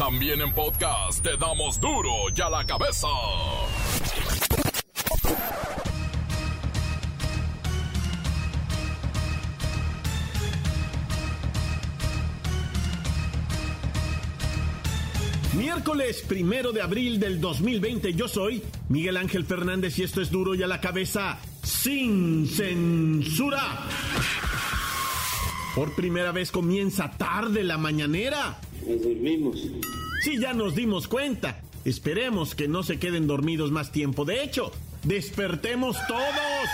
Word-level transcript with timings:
También 0.00 0.40
en 0.40 0.50
podcast 0.54 1.22
te 1.22 1.36
damos 1.36 1.78
duro 1.78 2.10
y 2.34 2.40
a 2.40 2.48
la 2.48 2.64
cabeza. 2.64 3.06
Miércoles 15.52 16.24
primero 16.26 16.72
de 16.72 16.80
abril 16.80 17.20
del 17.20 17.38
2020, 17.38 18.14
yo 18.14 18.26
soy 18.26 18.62
Miguel 18.88 19.18
Ángel 19.18 19.44
Fernández 19.44 19.98
y 19.98 20.04
esto 20.04 20.22
es 20.22 20.30
duro 20.30 20.54
y 20.54 20.62
a 20.62 20.66
la 20.66 20.80
cabeza 20.80 21.38
sin 21.62 22.48
censura. 22.48 23.84
Por 25.74 25.94
primera 25.94 26.32
vez 26.32 26.50
comienza 26.50 27.10
tarde 27.10 27.62
la 27.64 27.76
mañanera. 27.76 28.58
Nos 28.86 29.02
dormimos. 29.02 29.58
Sí, 30.22 30.38
ya 30.40 30.52
nos 30.52 30.74
dimos 30.74 31.08
cuenta. 31.08 31.60
Esperemos 31.84 32.54
que 32.54 32.68
no 32.68 32.82
se 32.82 32.98
queden 32.98 33.26
dormidos 33.26 33.70
más 33.70 33.90
tiempo. 33.92 34.24
De 34.24 34.42
hecho, 34.42 34.70
despertemos 35.04 35.96
todos. 36.06 36.68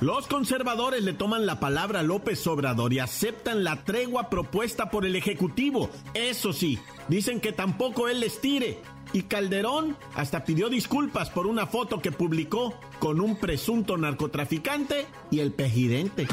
Los 0.00 0.26
conservadores 0.26 1.04
le 1.04 1.12
toman 1.12 1.44
la 1.44 1.60
palabra 1.60 2.00
a 2.00 2.02
López 2.02 2.46
Obrador 2.46 2.92
y 2.94 3.00
aceptan 3.00 3.64
la 3.64 3.84
tregua 3.84 4.30
propuesta 4.30 4.90
por 4.90 5.04
el 5.04 5.14
Ejecutivo. 5.14 5.90
Eso 6.14 6.54
sí, 6.54 6.78
dicen 7.08 7.38
que 7.38 7.52
tampoco 7.52 8.08
él 8.08 8.20
les 8.20 8.40
tire. 8.40 8.78
Y 9.12 9.24
Calderón 9.24 9.96
hasta 10.14 10.44
pidió 10.44 10.70
disculpas 10.70 11.30
por 11.30 11.46
una 11.46 11.66
foto 11.66 12.00
que 12.00 12.12
publicó 12.12 12.74
con 12.98 13.20
un 13.20 13.36
presunto 13.36 13.98
narcotraficante 13.98 15.06
y 15.30 15.40
el 15.40 15.52
presidente. 15.52 16.26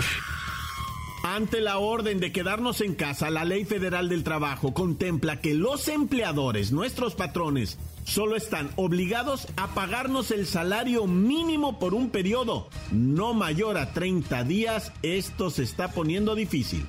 Ante 1.24 1.62
la 1.62 1.80
orden 1.80 2.20
de 2.20 2.32
quedarnos 2.32 2.82
en 2.82 2.96
casa, 2.96 3.30
la 3.30 3.44
Ley 3.44 3.66
Federal 3.66 4.08
del 4.10 4.24
Trabajo 4.24 4.74
contempla 4.74 5.42
que 5.42 5.54
los 5.54 5.88
empleadores, 5.88 6.72
nuestros 6.72 7.16
patrones, 7.16 7.78
solo 8.06 8.36
están 8.36 8.70
obligados 8.76 9.48
a 9.58 9.68
pagarnos 9.68 10.32
el 10.32 10.46
salario 10.46 11.06
mínimo 11.08 11.80
por 11.80 11.94
un 11.94 12.10
periodo 12.10 12.70
no 12.92 13.34
mayor 13.34 13.78
a 13.78 13.94
30 13.94 14.44
días. 14.44 14.94
Esto 15.02 15.50
se 15.50 15.64
está 15.64 15.92
poniendo 15.92 16.36
difícil. 16.36 16.86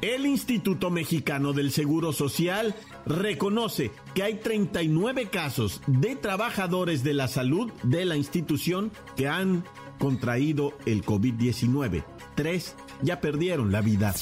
El 0.00 0.26
Instituto 0.26 0.90
Mexicano 0.90 1.54
del 1.54 1.72
Seguro 1.72 2.12
Social 2.12 2.74
reconoce 3.06 3.90
que 4.14 4.22
hay 4.22 4.34
39 4.34 5.30
casos 5.30 5.80
de 5.86 6.14
trabajadores 6.14 7.02
de 7.02 7.14
la 7.14 7.26
salud 7.26 7.72
de 7.82 8.04
la 8.04 8.16
institución 8.16 8.92
que 9.16 9.28
han 9.28 9.64
contraído 9.98 10.76
el 10.86 11.04
COVID-19. 11.04 12.04
Tres 12.34 12.74
ya 13.02 13.20
perdieron 13.20 13.72
la 13.72 13.80
vida. 13.80 14.14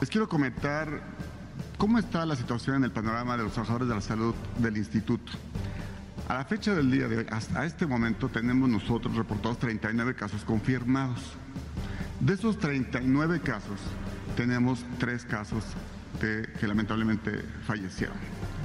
Les 0.00 0.10
quiero 0.10 0.28
comentar 0.28 1.02
cómo 1.78 1.98
está 1.98 2.26
la 2.26 2.36
situación 2.36 2.76
en 2.76 2.84
el 2.84 2.92
panorama 2.92 3.36
de 3.36 3.44
los 3.44 3.52
trabajadores 3.52 3.88
de 3.88 3.94
la 3.94 4.00
salud 4.00 4.34
del 4.58 4.76
instituto. 4.76 5.32
A 6.28 6.34
la 6.34 6.44
fecha 6.44 6.74
del 6.74 6.90
día 6.90 7.06
de 7.06 7.18
hoy, 7.18 7.26
hasta 7.30 7.64
este 7.64 7.86
momento, 7.86 8.28
tenemos 8.28 8.68
nosotros 8.68 9.14
reportados 9.14 9.58
39 9.58 10.14
casos 10.14 10.44
confirmados. 10.44 11.20
De 12.20 12.34
esos 12.34 12.58
39 12.58 13.40
casos, 13.40 13.78
tenemos 14.36 14.84
tres 14.98 15.24
casos 15.24 15.64
que 16.18 16.66
lamentablemente 16.66 17.42
fallecieron, 17.66 18.16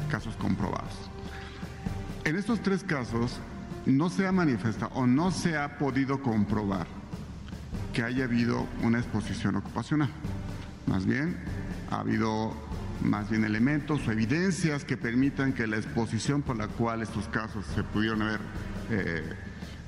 casos 0.09 0.35
comprobados. 0.37 1.11
En 2.23 2.35
estos 2.35 2.61
tres 2.61 2.83
casos, 2.83 3.39
no 3.85 4.09
se 4.09 4.27
ha 4.27 4.31
manifestado 4.31 4.91
o 4.95 5.07
no 5.07 5.31
se 5.31 5.57
ha 5.57 5.77
podido 5.77 6.21
comprobar 6.21 6.87
que 7.93 8.03
haya 8.03 8.23
habido 8.23 8.67
una 8.81 8.99
exposición 8.99 9.55
ocupacional. 9.55 10.09
Más 10.87 11.05
bien, 11.05 11.37
ha 11.89 11.99
habido 11.99 12.53
más 13.03 13.29
bien 13.29 13.43
elementos 13.43 14.07
o 14.07 14.11
evidencias 14.11 14.85
que 14.85 14.97
permitan 14.97 15.53
que 15.53 15.67
la 15.67 15.77
exposición 15.77 16.41
por 16.41 16.57
la 16.57 16.67
cual 16.67 17.01
estos 17.01 17.27
casos 17.27 17.65
se 17.75 17.83
pudieron 17.83 18.21
haber 18.21 18.39
eh, 18.89 19.23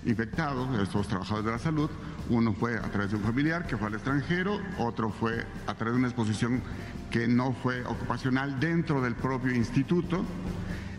infectado, 0.06 0.82
estos 0.82 1.08
trabajadores 1.08 1.46
de 1.46 1.52
la 1.52 1.60
salud, 1.60 1.90
uno 2.30 2.54
fue 2.54 2.78
a 2.78 2.90
través 2.90 3.12
de 3.12 3.18
un 3.18 3.24
familiar 3.24 3.68
que 3.68 3.78
fue 3.78 3.88
al 3.88 3.94
extranjero, 3.94 4.60
otro 4.78 5.12
fue 5.12 5.46
a 5.68 5.74
través 5.76 5.94
de 5.94 6.00
una 6.00 6.08
exposición 6.08 6.62
que 7.12 7.28
no 7.28 7.54
fue 7.54 7.84
ocupacional 7.86 8.60
dentro 8.60 9.02
del 9.02 9.16
propio 9.16 9.54
instituto, 9.54 10.26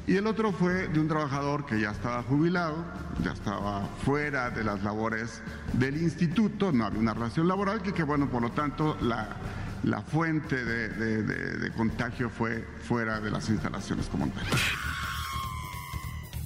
y 0.06 0.16
el 0.16 0.26
otro 0.26 0.52
fue 0.52 0.88
de 0.88 1.00
un 1.00 1.08
trabajador 1.08 1.64
que 1.64 1.80
ya 1.80 1.90
estaba 1.90 2.22
jubilado, 2.22 2.84
ya 3.22 3.32
estaba 3.32 3.86
fuera 4.04 4.50
de 4.50 4.62
las 4.62 4.82
labores 4.82 5.40
del 5.72 5.96
instituto, 5.96 6.72
no 6.72 6.84
había 6.84 7.00
una 7.00 7.14
relación 7.14 7.48
laboral, 7.48 7.80
que, 7.82 8.02
bueno, 8.02 8.28
por 8.28 8.42
lo 8.42 8.50
tanto, 8.50 8.96
la, 9.00 9.36
la 9.82 10.02
fuente 10.02 10.62
de, 10.64 10.88
de, 10.90 11.22
de, 11.22 11.58
de, 11.58 11.70
contagio 11.72 12.28
fue 12.28 12.66
fuera 12.86 13.20
de 13.20 13.30
las 13.30 13.48
instalaciones 13.48 14.06
como 14.06 14.28
tal. 14.28 14.44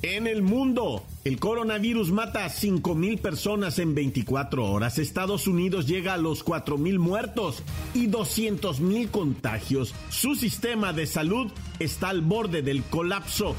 En 0.03 0.29
el 0.29 0.43
mundo, 0.43 1.05
el 1.25 1.41
coronavirus 1.41 2.13
mata 2.13 2.45
a 2.45 2.49
5.000 2.49 3.21
personas 3.21 3.81
en 3.81 3.97
24 3.97 4.65
horas. 4.65 4.99
Estados 4.99 5.49
Unidos 5.49 5.89
llega 5.89 6.15
a 6.15 6.19
los 6.19 6.45
4.000 6.45 6.99
muertos 7.01 7.65
y 7.95 8.07
200.000 8.07 9.11
contagios. 9.11 9.97
Su 10.09 10.37
sistema 10.37 10.93
de 10.93 11.07
salud 11.07 11.51
está 11.81 12.11
al 12.11 12.21
borde 12.21 12.63
del 12.63 12.85
colapso. 12.85 13.57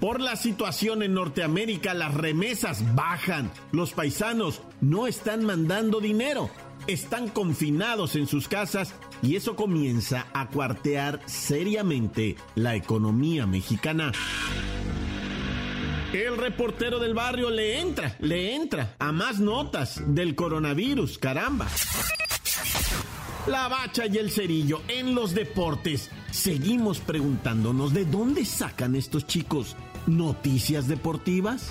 Por 0.00 0.20
la 0.20 0.34
situación 0.34 1.04
en 1.04 1.14
Norteamérica, 1.14 1.94
las 1.94 2.12
remesas 2.12 2.96
bajan. 2.96 3.52
Los 3.70 3.92
paisanos 3.92 4.60
no 4.80 5.06
están 5.06 5.44
mandando 5.44 6.00
dinero 6.00 6.50
están 6.86 7.28
confinados 7.28 8.16
en 8.16 8.26
sus 8.26 8.48
casas 8.48 8.94
y 9.22 9.36
eso 9.36 9.56
comienza 9.56 10.26
a 10.32 10.48
cuartear 10.48 11.20
seriamente 11.26 12.36
la 12.54 12.74
economía 12.74 13.46
mexicana. 13.46 14.12
El 16.12 16.36
reportero 16.36 16.98
del 16.98 17.14
barrio 17.14 17.50
le 17.50 17.80
entra, 17.80 18.16
le 18.20 18.54
entra 18.54 18.94
a 18.98 19.12
más 19.12 19.40
notas 19.40 20.02
del 20.06 20.34
coronavirus, 20.34 21.18
caramba. 21.18 21.66
La 23.46 23.68
bacha 23.68 24.06
y 24.06 24.16
el 24.18 24.30
cerillo 24.30 24.82
en 24.88 25.14
los 25.14 25.34
deportes. 25.34 26.10
Seguimos 26.30 27.00
preguntándonos 27.00 27.92
de 27.92 28.04
dónde 28.04 28.44
sacan 28.44 28.96
estos 28.96 29.26
chicos 29.26 29.76
noticias 30.06 30.88
deportivas. 30.88 31.70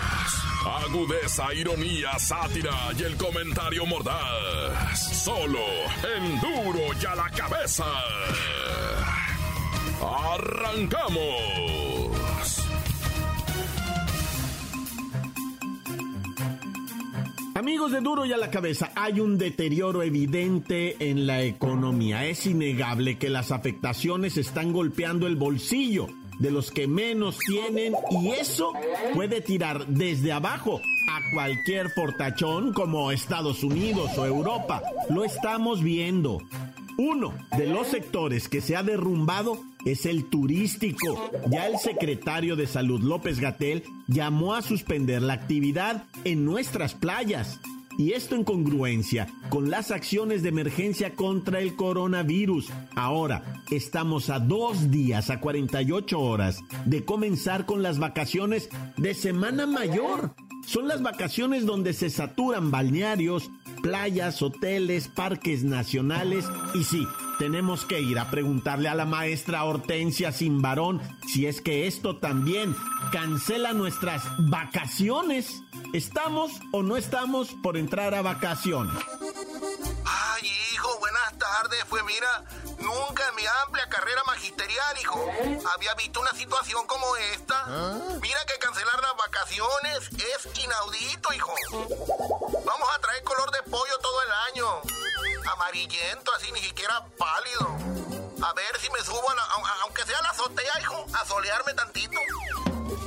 Agudeza, 0.91 1.53
ironía, 1.53 2.19
sátira 2.19 2.91
y 2.99 3.03
el 3.03 3.15
comentario 3.15 3.85
mordaz. 3.85 5.23
Solo 5.23 5.63
en 6.17 6.41
duro 6.41 6.81
y 7.01 7.05
a 7.05 7.15
la 7.15 7.29
cabeza. 7.29 7.85
¡Arrancamos! 10.01 11.31
Amigos 17.55 17.93
de 17.93 18.01
Duro 18.01 18.25
y 18.25 18.33
a 18.33 18.37
la 18.37 18.51
cabeza, 18.51 18.91
hay 18.93 19.21
un 19.21 19.37
deterioro 19.37 20.03
evidente 20.03 21.09
en 21.09 21.25
la 21.25 21.41
economía. 21.41 22.25
Es 22.25 22.45
innegable 22.45 23.17
que 23.17 23.29
las 23.29 23.53
afectaciones 23.53 24.35
están 24.35 24.73
golpeando 24.73 25.25
el 25.25 25.37
bolsillo 25.37 26.07
de 26.41 26.49
los 26.49 26.71
que 26.71 26.87
menos 26.87 27.37
tienen 27.37 27.93
y 28.09 28.29
eso 28.29 28.73
puede 29.13 29.41
tirar 29.41 29.85
desde 29.85 30.31
abajo 30.31 30.81
a 31.09 31.33
cualquier 31.33 31.91
fortachón 31.91 32.73
como 32.73 33.11
Estados 33.11 33.63
Unidos 33.63 34.17
o 34.17 34.25
Europa. 34.25 34.81
Lo 35.09 35.23
estamos 35.23 35.83
viendo. 35.83 36.39
Uno 36.97 37.33
de 37.57 37.67
los 37.67 37.87
sectores 37.87 38.49
que 38.49 38.59
se 38.59 38.75
ha 38.75 38.81
derrumbado 38.81 39.59
es 39.85 40.07
el 40.07 40.25
turístico. 40.25 41.29
Ya 41.47 41.67
el 41.67 41.77
secretario 41.77 42.55
de 42.55 42.65
Salud 42.65 43.01
López 43.01 43.39
Gatel 43.39 43.83
llamó 44.07 44.55
a 44.55 44.63
suspender 44.63 45.21
la 45.21 45.33
actividad 45.33 46.05
en 46.23 46.43
nuestras 46.43 46.95
playas. 46.95 47.59
Y 47.97 48.13
esto 48.13 48.35
en 48.35 48.43
congruencia 48.43 49.27
con 49.49 49.69
las 49.69 49.91
acciones 49.91 50.43
de 50.43 50.49
emergencia 50.49 51.13
contra 51.13 51.59
el 51.59 51.75
coronavirus. 51.75 52.69
Ahora, 52.95 53.63
estamos 53.69 54.29
a 54.29 54.39
dos 54.39 54.91
días, 54.91 55.29
a 55.29 55.39
48 55.39 56.19
horas, 56.19 56.59
de 56.85 57.03
comenzar 57.03 57.65
con 57.65 57.83
las 57.83 57.99
vacaciones 57.99 58.69
de 58.97 59.13
Semana 59.13 59.65
Mayor. 59.65 60.33
Son 60.65 60.87
las 60.87 61.01
vacaciones 61.01 61.65
donde 61.65 61.93
se 61.93 62.09
saturan 62.09 62.71
balnearios, 62.71 63.49
playas, 63.81 64.41
hoteles, 64.41 65.07
parques 65.07 65.63
nacionales 65.63 66.45
y 66.75 66.83
sí, 66.83 67.05
tenemos 67.41 67.85
que 67.85 67.99
ir 67.99 68.19
a 68.19 68.29
preguntarle 68.29 68.87
a 68.87 68.93
la 68.93 69.05
maestra 69.05 69.63
Hortensia 69.63 70.31
Simbarón 70.31 71.01
si 71.27 71.47
es 71.47 71.59
que 71.59 71.87
esto 71.87 72.19
también 72.19 72.77
cancela 73.11 73.73
nuestras 73.73 74.21
vacaciones. 74.37 75.63
¿Estamos 75.91 76.51
o 76.71 76.83
no 76.83 76.97
estamos 76.97 77.49
por 77.63 77.77
entrar 77.77 78.13
a 78.13 78.21
vacaciones? 78.21 78.93
Ay, 80.05 80.51
hijo, 80.71 80.99
buenas 80.99 81.35
tardes. 81.39 81.83
Pues 81.89 82.03
mira, 82.03 82.45
nunca 82.77 83.27
en 83.29 83.35
mi 83.35 83.43
amplia 83.65 83.89
carrera 83.89 84.21
magisterial, 84.27 84.97
hijo, 85.01 85.25
había 85.73 85.95
visto 85.95 86.21
una 86.21 86.33
situación 86.33 86.85
como 86.85 87.15
esta. 87.33 87.65
Mira 88.21 88.39
que 88.45 88.59
cancelar 88.59 89.01
las 89.01 89.17
vacaciones 89.17 90.09
es 90.13 90.63
inaudito, 90.63 91.33
hijo. 91.33 91.55
Vamos 92.63 92.87
a 92.95 93.01
traer 93.01 93.23
color 93.23 93.49
de 93.49 93.63
pollo 93.63 93.97
todo 93.99 94.21
el 94.27 94.31
año. 94.53 95.10
Amarillento, 95.45 96.31
así 96.35 96.51
ni 96.51 96.61
siquiera 96.61 97.05
pálido. 97.17 97.67
A 98.43 98.53
ver 98.53 98.79
si 98.79 98.89
me 98.91 98.99
subo, 98.99 99.29
a 99.29 99.35
la, 99.35 99.43
aunque 99.83 100.03
sea 100.03 100.21
la 100.21 100.29
azotea, 100.29 100.79
hijo, 100.81 101.05
a 101.13 101.25
solearme 101.25 101.73
tantito. 101.73 102.17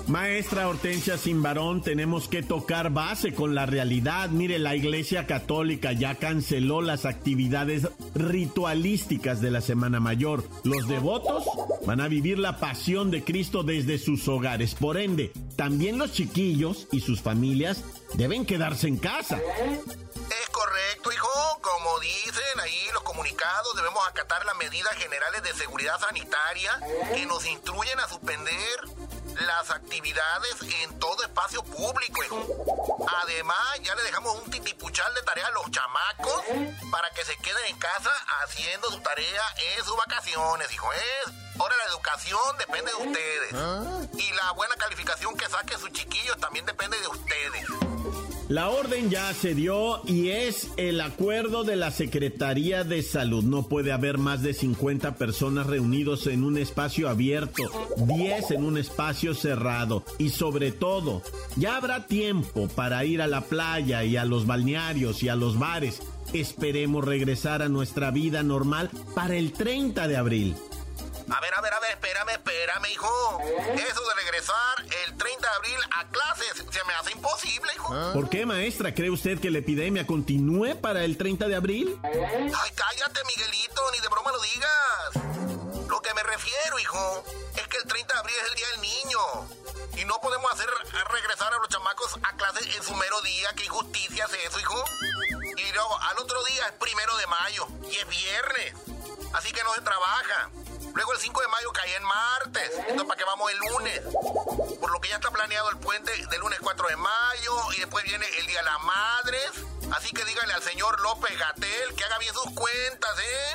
Maestra 0.07 0.69
Hortensia 0.69 1.17
Simbarón, 1.17 1.83
tenemos 1.83 2.29
que 2.29 2.43
tocar 2.43 2.91
base 2.91 3.33
con 3.33 3.55
la 3.55 3.65
realidad. 3.65 4.29
Mire, 4.29 4.59
la 4.59 4.77
Iglesia 4.77 5.27
Católica 5.27 5.93
ya 5.93 6.17
canceló 6.17 6.83
las 6.83 7.07
actividades 7.07 7.89
ritualísticas 8.15 9.41
de 9.41 9.51
la 9.51 9.63
Semana 9.63 10.01
Mayor. 10.01 10.45
Los 10.63 10.89
devotos 10.89 11.45
van 11.87 12.03
a 12.03 12.09
vivir 12.09 12.39
la 12.39 12.59
pasión 12.59 13.11
de 13.11 13.25
Cristo 13.25 13.63
desde 13.63 13.99
sus 13.99 14.29
hogares. 14.29 14.75
Por 14.75 14.99
ende, 14.99 15.33
también 15.57 15.99
los 15.99 16.13
chiquillos 16.13 16.87
y 16.93 17.01
sus 17.01 17.23
familias 17.23 17.83
deben 18.15 18.45
quedarse 18.45 18.89
en 18.89 18.99
casa. 18.99 19.39
Es 19.39 20.51
correcto, 20.51 21.13
hijo. 21.13 21.29
Como 21.63 22.01
dicen 22.01 22.61
ahí 22.63 22.89
los 22.93 23.03
comunicados, 23.03 23.75
debemos 23.75 24.07
acatar 24.09 24.45
las 24.45 24.57
medidas 24.57 24.95
generales 24.97 25.43
de 25.43 25.55
seguridad 25.55 25.99
sanitaria 25.99 26.71
que 27.15 27.25
nos 27.27 27.47
instruyen 27.47 27.99
a 28.01 28.09
suspender 28.09 29.04
las 29.41 29.71
actividades 29.71 30.57
en 30.83 30.99
todo 30.99 31.23
espacio 31.23 31.63
público, 31.65 32.25
hijo. 32.25 32.47
Además, 33.23 33.81
ya 33.83 33.95
le 33.95 34.03
dejamos 34.03 34.43
un 34.43 34.51
titipuchal 34.51 35.13
de 35.15 35.23
tarea 35.23 35.47
a 35.47 35.51
los 35.51 35.71
chamacos 35.71 36.43
para 36.91 37.11
que 37.11 37.25
se 37.25 37.37
queden 37.39 37.67
en 37.69 37.79
casa 37.79 38.11
haciendo 38.43 38.91
su 38.91 39.01
tarea 39.01 39.43
en 39.77 39.85
sus 39.85 39.97
vacaciones, 39.97 40.73
hijo. 40.73 40.93
Es 40.93 41.33
ahora 41.59 41.75
la 41.85 41.91
educación 41.91 42.59
depende 42.59 42.91
de 42.93 43.09
ustedes. 43.09 43.53
Y 44.19 44.33
la 44.33 44.53
buena 44.53 44.75
calificación 44.77 45.37
que 45.37 45.49
saquen 45.49 45.79
sus 45.79 45.93
chiquillos 45.93 46.37
también 46.39 46.67
depende 46.67 46.99
de 47.01 47.09
ustedes. 47.09 47.94
La 48.49 48.69
orden 48.69 49.09
ya 49.09 49.33
se 49.33 49.55
dio 49.55 50.03
y 50.07 50.29
es 50.29 50.71
el 50.77 51.01
acuerdo 51.01 51.65
de 51.65 51.77
la 51.77 51.91
Secretaría 51.91 52.85
de 52.85 53.03
Salud. 53.03 53.43
No 53.43 53.69
puede 53.69 53.91
haber 53.91 54.19
más 54.19 54.43
de 54.43 54.53
50 54.53 55.17
personas 55.17 55.67
reunidos 55.67 56.27
en 56.27 56.45
un 56.45 56.59
espacio 56.59 57.09
abierto, 57.09 57.63
10 57.97 58.51
en 58.51 58.65
un 58.65 58.77
espacio 58.77 59.35
cerrado 59.35 60.05
y 60.19 60.29
sobre 60.29 60.73
todo, 60.73 61.23
ya 61.57 61.77
habrá 61.77 62.07
tiempo 62.07 62.69
para 62.69 63.05
ir 63.07 63.23
a 63.23 63.27
la 63.27 63.41
playa 63.41 64.05
y 64.05 64.19
a 64.19 64.27
los 64.27 64.47
balnearios 64.47 65.23
y 65.23 65.31
a 65.31 65.37
los 65.37 65.59
bares. 65.59 66.03
Esperemos 66.35 67.05
regresar 67.05 67.63
a 67.63 67.69
nuestra 67.69 68.11
vida 68.11 68.43
normal 68.43 68.91
para 69.15 69.37
el 69.37 69.53
30 69.53 70.07
de 70.07 70.17
abril. 70.17 70.55
A 71.31 71.41
ver, 71.41 71.55
a 71.55 71.61
ver, 71.61 71.73
a 71.73 71.81
ver, 71.81 71.91
espérame, 71.93 72.31
espérame, 72.31 72.87
hijo. 72.93 73.41
Eso 73.43 74.09
de 74.09 74.15
regresar 74.15 74.85
el 75.07 75.17
30 75.17 75.49
de 75.49 75.57
abril 75.57 75.77
a 75.97 76.09
clases 76.09 76.65
se 76.71 76.85
me 76.85 76.95
hace 76.95 77.13
imposible, 77.13 77.73
hijo. 77.75 78.13
¿Por 78.13 78.29
qué, 78.29 78.47
maestra? 78.47 78.95
¿Cree 78.95 79.11
usted 79.11 79.41
que 79.41 79.51
la 79.51 79.59
epidemia 79.59 80.07
continúe 80.07 80.77
para 80.81 81.05
el 81.05 81.17
30 81.17 81.49
de 81.49 81.57
abril? 81.57 81.99
Ay, 82.03 82.71
cállate, 82.75 83.21
Miguelito, 83.27 83.83
ni 83.93 84.01
de 84.01 84.09
broma 84.09 84.33
lo 84.33 84.41
digas. 84.41 85.89
Lo 85.89 86.01
que 86.01 86.15
me 86.15 86.23
refiero, 86.23 86.79
hijo, 86.79 87.25
es 87.57 87.69
que 87.69 87.77
el 87.79 87.85
30 87.85 88.15
de 88.15 88.21
abril 88.21 88.37
es 88.43 88.51
el 88.51 88.57
Día 88.57 88.69
del 88.73 88.81
Niño. 88.81 89.19
Y 89.97 90.05
no 90.07 90.21
podemos 90.21 90.53
hacer 90.53 90.69
regresar 91.11 91.55
a 91.55 91.59
los 91.59 91.69
chamacos 91.69 92.19
a 92.23 92.37
clases 92.37 92.77
en 92.77 92.83
su 92.83 92.95
mero 92.97 93.21
día. 93.23 93.49
¿Qué 93.57 93.65
injusticia 93.65 94.25
es 94.27 94.49
eso, 94.49 94.61
hijo? 94.61 94.85
Y 95.57 95.73
luego, 95.73 95.99
al 96.01 96.19
otro 96.19 96.43
día 96.45 96.67
es 96.67 96.73
primero 96.73 97.17
de 97.17 97.27
mayo 97.29 97.67
y 97.91 97.97
es 97.97 98.09
viernes. 98.09 98.75
Así 99.33 99.53
que 99.53 99.63
no 99.63 99.73
se 99.75 99.81
trabaja. 99.83 100.51
Luego 100.95 101.13
el 101.13 101.19
5 101.19 101.41
de 101.41 101.49
mayo 101.49 101.73
cae 101.73 101.97
en 101.97 102.05
martes. 102.05 102.71
Entonces, 102.79 103.05
¿para 103.05 103.19
qué 103.19 103.25
vamos 103.25 103.51
el 103.51 103.59
lunes? 103.59 104.01
Por 104.81 104.93
lo 104.93 105.01
que 105.01 105.09
ya 105.09 105.17
está 105.17 105.31
planeado 105.31 105.69
el 105.71 105.79
puente 105.79 106.13
del 106.27 106.41
lunes 106.41 106.59
4 106.63 106.89
de 106.89 106.97
mayo 106.97 107.73
y 107.77 107.81
después 107.81 108.05
viene 108.05 108.27
el 108.39 108.47
Día 108.47 108.61
de 108.61 108.65
las 108.65 108.83
Madres. 108.83 109.51
Así 109.93 110.11
que 110.13 110.25
dígale 110.25 110.53
al 110.53 110.63
señor 110.63 111.01
López 111.01 111.37
Gatel 111.39 111.95
que 111.97 112.05
haga 112.05 112.19
bien 112.19 112.33
sus 112.33 112.53
cuentas, 112.55 113.19
¿eh? 113.19 113.53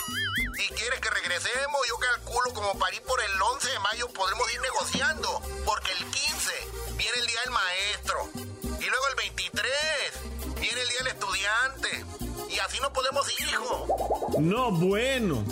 Si 0.57 0.67
quiere 0.73 0.99
que 0.99 1.09
regresemos, 1.09 1.87
yo 1.87 1.97
calculo 1.97 2.53
como 2.53 2.77
para 2.77 2.93
ir 2.93 3.01
por 3.03 3.21
el 3.23 3.41
11 3.41 3.69
de 3.69 3.79
mayo 3.79 4.09
podremos 4.09 4.53
ir 4.53 4.61
negociando. 4.61 5.41
Porque 5.65 5.91
el 5.93 6.05
15 6.05 6.51
viene 6.97 7.17
el 7.19 7.27
Día 7.27 7.41
del 7.41 7.51
Maestro. 7.51 8.29
Y 8.81 8.85
luego 8.85 9.07
el 9.09 9.15
23 9.15 9.71
viene 10.59 10.81
el 10.81 10.87
Día 10.89 10.97
del 10.99 11.07
Estudiante. 11.07 12.05
Y 12.49 12.59
así 12.59 12.79
no 12.81 12.91
podemos 12.91 13.31
ir, 13.39 13.47
hijo. 13.47 13.87
No, 14.39 14.71
bueno. 14.71 15.45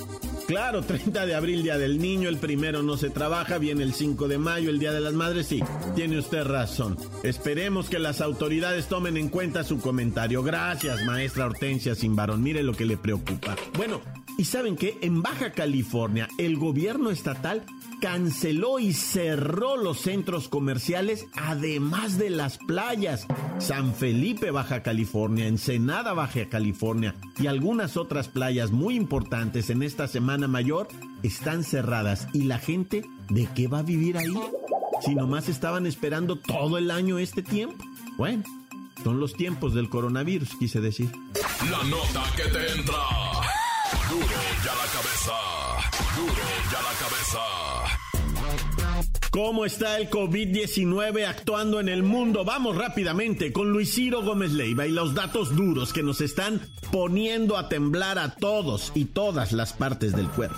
Claro, 0.48 0.82
30 0.82 1.26
de 1.26 1.36
abril, 1.36 1.62
Día 1.62 1.78
del 1.78 2.00
Niño, 2.00 2.30
el 2.30 2.38
primero 2.38 2.82
no 2.82 2.96
se 2.96 3.10
trabaja, 3.10 3.58
viene 3.58 3.84
el 3.84 3.94
5 3.94 4.30
de 4.30 4.38
mayo, 4.38 4.70
el 4.70 4.80
Día 4.80 4.94
de 4.94 5.02
las 5.02 5.14
Madres, 5.14 5.48
sí, 5.48 5.62
tiene 5.94 6.18
usted 6.18 6.46
razón. 6.46 6.98
Esperemos 7.24 7.90
que 7.90 8.00
las 8.00 8.22
autoridades 8.22 8.88
tomen 8.88 9.18
en 9.18 9.28
cuenta 9.28 9.66
su 9.66 9.80
comentario. 9.80 10.44
Gracias, 10.44 11.04
maestra 11.04 11.48
Hortensia 11.48 11.96
Simbarón, 11.96 12.42
mire 12.42 12.64
lo 12.64 12.74
que 12.74 12.86
le 12.86 12.96
preocupa. 12.96 13.58
Bueno, 13.76 14.00
¿y 14.38 14.45
saben 14.45 14.75
qué? 14.75 14.98
En 15.01 15.22
Baja 15.22 15.51
California, 15.51 16.28
el 16.38 16.57
gobierno 16.57 17.10
estatal 17.10 17.63
canceló 18.00 18.80
y 18.80 18.94
cerró 18.94 19.75
los 19.75 20.00
centros 20.00 20.48
comerciales, 20.48 21.28
además 21.34 22.18
de 22.18 22.30
las 22.30 22.57
playas. 22.57 23.25
San 23.60 23.94
Felipe, 23.94 24.51
Baja 24.51 24.84
California, 24.84 25.48
Ensenada, 25.48 26.13
Baja 26.13 26.48
California 26.50 27.16
y 27.39 27.48
algunas 27.48 27.98
otras 27.98 28.28
playas 28.28 28.72
muy 28.72 28.95
importantes 28.95 29.69
en 29.69 29.84
esta 29.84 30.07
Semana 30.07 30.48
Mayor 30.48 30.88
están 31.24 31.63
cerradas. 31.63 32.28
¿Y 32.34 32.44
la 32.44 32.60
gente 32.60 33.04
de 33.30 33.48
qué 33.56 33.68
va 33.68 33.80
a 33.80 33.84
vivir 33.84 34.18
ahí? 34.18 34.34
Si 35.04 35.16
nomás 35.16 35.50
estaban 35.50 35.86
esperando 35.86 36.38
todo 36.38 36.78
el 36.78 36.92
año 36.92 37.18
este 37.19 37.42
tiempo. 37.42 37.84
Bueno, 38.18 38.44
son 39.04 39.19
los 39.19 39.34
tiempos 39.34 39.74
del 39.74 39.89
coronavirus, 39.89 40.50
quise 40.60 40.81
decir. 40.81 41.12
La 41.69 41.84
nota 41.84 42.24
que 42.36 42.44
te 42.44 42.72
entra. 42.74 43.17
Duro 44.09 44.25
ya 44.63 44.74
la 44.74 44.88
cabeza. 44.94 45.33
Duro 46.15 46.44
ya 46.71 46.81
la 46.81 46.94
cabeza. 46.98 47.39
¿Cómo 49.31 49.65
está 49.65 49.98
el 49.98 50.09
COVID-19 50.09 51.27
actuando 51.27 51.82
en 51.82 51.89
el 51.89 52.03
mundo? 52.03 52.46
Vamos 52.46 52.77
rápidamente 52.77 53.51
con 53.51 53.72
Luis 53.72 53.93
Ciro 53.93 54.24
Gómez 54.24 54.53
Leiva 54.53 54.86
y 54.86 54.91
los 54.91 55.13
datos 55.13 55.55
duros 55.55 55.91
que 55.91 56.03
nos 56.03 56.22
están 56.22 56.62
poniendo 56.91 57.58
a 57.58 57.67
temblar 57.67 58.17
a 58.17 58.36
todos 58.36 58.93
y 58.96 59.05
todas 59.05 59.51
las 59.51 59.74
partes 59.74 60.15
del 60.15 60.29
cuerpo. 60.29 60.55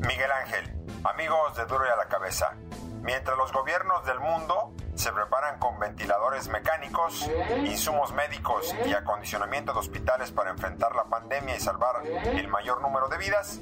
Miguel 0.00 0.30
Ángel, 0.42 0.74
amigos 1.04 1.54
de 1.56 1.66
Duro 1.66 1.84
y 1.86 1.92
a 1.92 1.96
la 1.96 2.08
Cabeza. 2.08 2.56
Mientras 3.02 3.36
los 3.36 3.52
gobiernos 3.52 4.06
del 4.06 4.20
mundo 4.20 4.72
se 4.96 5.12
preparan 5.12 5.58
con 5.58 5.78
ventiladores 5.78 6.48
mecánicos, 6.48 7.28
insumos 7.64 8.12
médicos 8.12 8.74
y 8.86 8.92
acondicionamiento 8.92 9.72
de 9.72 9.78
hospitales 9.78 10.32
para 10.32 10.50
enfrentar 10.50 10.94
la 10.94 11.04
pandemia 11.04 11.56
y 11.56 11.60
salvar 11.60 12.04
el 12.06 12.48
mayor 12.48 12.80
número 12.82 13.08
de 13.08 13.18
vidas, 13.18 13.60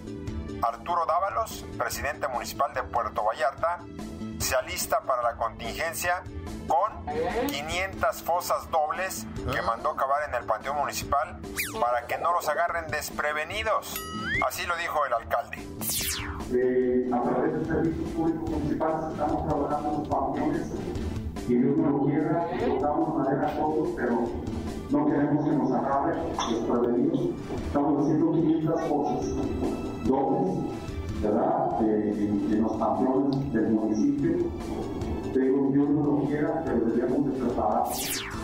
Arturo 0.63 1.05
Dávalos, 1.07 1.65
presidente 1.77 2.29
municipal 2.29 2.73
de 2.73 2.83
Puerto 2.85 3.25
Vallarta, 3.25 3.81
se 4.39 4.55
alista 4.57 5.01
para 5.01 5.23
la 5.23 5.37
contingencia 5.37 6.23
con 6.67 7.05
500 7.47 8.23
fosas 8.23 8.71
dobles 8.71 9.27
que 9.37 9.63
mandó 9.63 9.95
cavar 9.97 10.29
en 10.29 10.35
el 10.35 10.45
panteón 10.45 10.79
municipal 10.79 11.39
para 11.81 12.07
que 12.07 12.19
no 12.19 12.33
los 12.33 12.49
agarren 12.49 12.91
desprevenidos. 12.91 13.95
Así 14.47 14.67
lo 14.67 14.77
dijo 14.77 15.05
el 15.07 15.13
alcalde. 15.13 15.59
Eh, 16.53 17.11
a 17.13 17.23
través 17.23 17.53
del 17.53 17.67
servicio 17.67 18.05
público 18.15 18.47
municipal 18.47 19.09
estamos 19.13 19.49
trabajando 19.49 19.99
los 19.99 20.09
panteones 20.09 20.71
no 21.49 21.91
lo 21.91 22.05
quiera, 22.05 22.49
damos 22.81 23.17
madera 23.17 23.55
todos, 23.57 23.89
pero 23.97 24.29
no 24.91 25.07
queremos 25.07 25.45
que 25.45 25.53
nos 25.53 25.73
agarren 25.73 26.19
desprevenidos. 26.51 27.21
Estamos 27.67 28.03
haciendo 28.03 28.33
500 28.33 28.81
fosas 28.83 29.27
dobles, 30.05 30.59
¿verdad? 31.21 31.81
en 31.81 32.63
los 32.63 32.73
panteones 32.77 33.53
del 33.53 33.71
municipio. 33.71 34.51
Pero 35.33 35.69
Dios 35.73 35.89
no 35.89 36.03
lo 36.03 36.25
quiera, 36.27 36.63
pero 36.65 36.87
debemos 36.87 37.27
de 37.27 37.45
preparar. 37.45 37.87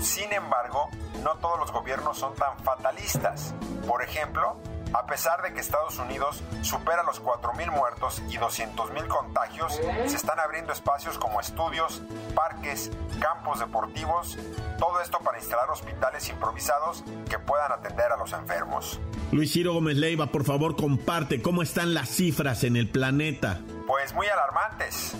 Sin 0.00 0.32
embargo, 0.32 0.88
no 1.22 1.30
todos 1.40 1.60
los 1.60 1.72
gobiernos 1.72 2.18
son 2.18 2.34
tan 2.34 2.58
fatalistas. 2.58 3.54
Por 3.86 4.02
ejemplo, 4.02 4.56
A 4.92 5.06
pesar 5.06 5.42
de 5.42 5.52
que 5.52 5.60
Estados 5.60 5.98
Unidos 5.98 6.42
supera 6.62 7.02
los 7.02 7.22
4.000 7.22 7.70
muertos 7.70 8.22
y 8.28 8.38
200.000 8.38 9.06
contagios, 9.06 9.80
se 10.06 10.16
están 10.16 10.40
abriendo 10.40 10.72
espacios 10.72 11.18
como 11.18 11.40
estudios, 11.40 12.02
parques, 12.34 12.90
campos 13.20 13.60
deportivos, 13.60 14.36
todo 14.78 15.00
esto 15.00 15.18
para 15.20 15.38
instalar 15.38 15.70
hospitales 15.70 16.28
improvisados 16.28 17.04
que 17.28 17.38
puedan 17.38 17.72
atender 17.72 18.10
a 18.12 18.16
los 18.16 18.32
enfermos. 18.32 18.98
Luis 19.30 19.52
Ciro 19.52 19.74
Gómez 19.74 19.96
Leiva, 19.96 20.26
por 20.26 20.44
favor, 20.44 20.74
comparte 20.74 21.40
cómo 21.40 21.62
están 21.62 21.94
las 21.94 22.08
cifras 22.08 22.64
en 22.64 22.76
el 22.76 22.88
planeta. 22.88 23.60
Pues 23.90 24.14
muy 24.14 24.28
alarmantes. 24.28 25.16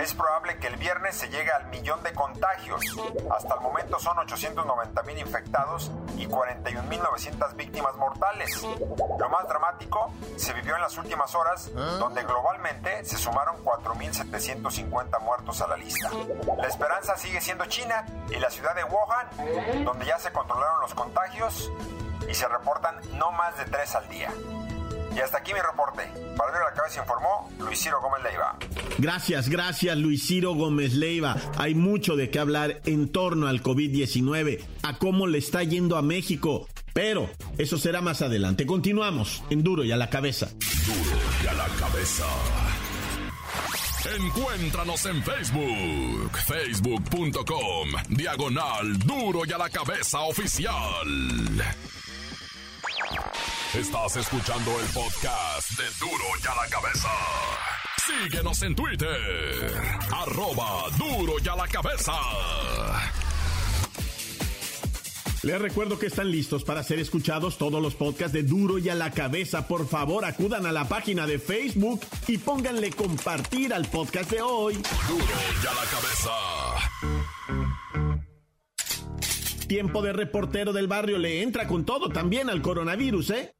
Es 0.00 0.14
probable 0.14 0.56
que 0.56 0.68
el 0.68 0.76
viernes 0.76 1.14
se 1.14 1.28
llegue 1.28 1.52
al 1.52 1.66
millón 1.66 2.02
de 2.02 2.14
contagios. 2.14 2.80
Hasta 3.30 3.56
el 3.56 3.60
momento 3.60 3.98
son 3.98 4.18
890 4.18 5.02
mil 5.02 5.18
infectados 5.18 5.92
y 6.16 6.26
41.900 6.26 7.54
víctimas 7.54 7.94
mortales. 7.96 8.66
Lo 9.18 9.28
más 9.28 9.46
dramático 9.46 10.10
se 10.36 10.54
vivió 10.54 10.74
en 10.74 10.80
las 10.80 10.96
últimas 10.96 11.34
horas, 11.34 11.70
donde 11.74 12.22
globalmente 12.22 13.04
se 13.04 13.18
sumaron 13.18 13.62
4.750 13.62 15.20
muertos 15.20 15.60
a 15.60 15.66
la 15.66 15.76
lista. 15.76 16.08
La 16.56 16.66
esperanza 16.66 17.18
sigue 17.18 17.42
siendo 17.42 17.66
China 17.66 18.06
y 18.30 18.36
la 18.36 18.48
ciudad 18.48 18.74
de 18.74 18.84
Wuhan, 18.84 19.84
donde 19.84 20.06
ya 20.06 20.18
se 20.18 20.32
controlaron 20.32 20.80
los 20.80 20.94
contagios 20.94 21.70
y 22.26 22.32
se 22.32 22.48
reportan 22.48 22.96
no 23.18 23.32
más 23.32 23.58
de 23.58 23.66
tres 23.66 23.94
al 23.94 24.08
día. 24.08 24.30
Y 25.14 25.20
hasta 25.20 25.38
aquí 25.38 25.52
mi 25.52 25.60
reporte. 25.60 26.02
Para 26.36 26.52
ver 26.52 26.60
la 26.68 26.74
cabeza 26.74 27.00
informó 27.00 27.50
Luis 27.58 27.78
Ciro 27.80 28.00
Gómez 28.00 28.22
Leiva. 28.24 28.58
Gracias, 28.98 29.48
gracias 29.48 29.96
Luis 29.96 30.26
Ciro 30.26 30.54
Gómez 30.54 30.94
Leiva. 30.94 31.36
Hay 31.56 31.74
mucho 31.74 32.16
de 32.16 32.30
qué 32.30 32.38
hablar 32.38 32.80
en 32.84 33.08
torno 33.10 33.46
al 33.46 33.62
COVID-19, 33.62 34.64
a 34.82 34.98
cómo 34.98 35.26
le 35.26 35.38
está 35.38 35.62
yendo 35.62 35.96
a 35.96 36.02
México. 36.02 36.66
Pero 36.92 37.28
eso 37.58 37.76
será 37.78 38.00
más 38.00 38.22
adelante. 38.22 38.66
Continuamos 38.66 39.42
en 39.50 39.62
Duro 39.62 39.84
y 39.84 39.92
a 39.92 39.96
la 39.96 40.10
cabeza. 40.10 40.48
Duro 40.86 41.18
y 41.42 41.46
a 41.46 41.54
la 41.54 41.66
cabeza. 41.78 42.24
Encuéntranos 44.16 45.06
en 45.06 45.22
Facebook, 45.22 46.38
facebook.com, 46.46 47.88
diagonal 48.10 48.98
Duro 48.98 49.44
y 49.46 49.52
a 49.52 49.58
la 49.58 49.70
cabeza 49.70 50.20
oficial. 50.20 50.74
Estás 53.78 54.16
escuchando 54.16 54.70
el 54.78 54.86
podcast 54.86 55.70
de 55.76 55.84
Duro 55.98 56.24
y 56.40 56.46
a 56.46 56.54
la 56.54 56.68
cabeza. 56.70 57.08
Síguenos 58.06 58.62
en 58.62 58.76
Twitter, 58.76 59.74
arroba 60.12 60.84
Duro 60.96 61.34
y 61.44 61.48
a 61.48 61.56
la 61.56 61.66
cabeza. 61.66 62.12
Les 65.42 65.60
recuerdo 65.60 65.98
que 65.98 66.06
están 66.06 66.30
listos 66.30 66.62
para 66.62 66.84
ser 66.84 67.00
escuchados 67.00 67.58
todos 67.58 67.82
los 67.82 67.96
podcasts 67.96 68.32
de 68.32 68.44
Duro 68.44 68.78
y 68.78 68.88
a 68.90 68.94
la 68.94 69.10
cabeza. 69.10 69.66
Por 69.66 69.88
favor, 69.88 70.24
acudan 70.24 70.66
a 70.66 70.72
la 70.72 70.86
página 70.86 71.26
de 71.26 71.40
Facebook 71.40 72.00
y 72.28 72.38
pónganle 72.38 72.92
compartir 72.92 73.74
al 73.74 73.86
podcast 73.86 74.30
de 74.30 74.40
hoy. 74.40 74.74
Duro 75.08 75.24
y 75.62 75.66
a 75.66 75.74
la 75.74 75.84
cabeza. 75.90 76.30
Tiempo 79.66 80.00
de 80.00 80.12
reportero 80.12 80.72
del 80.72 80.86
barrio 80.86 81.18
le 81.18 81.42
entra 81.42 81.66
con 81.66 81.84
todo 81.84 82.10
también 82.10 82.48
al 82.48 82.62
coronavirus, 82.62 83.30
¿eh? 83.30 83.54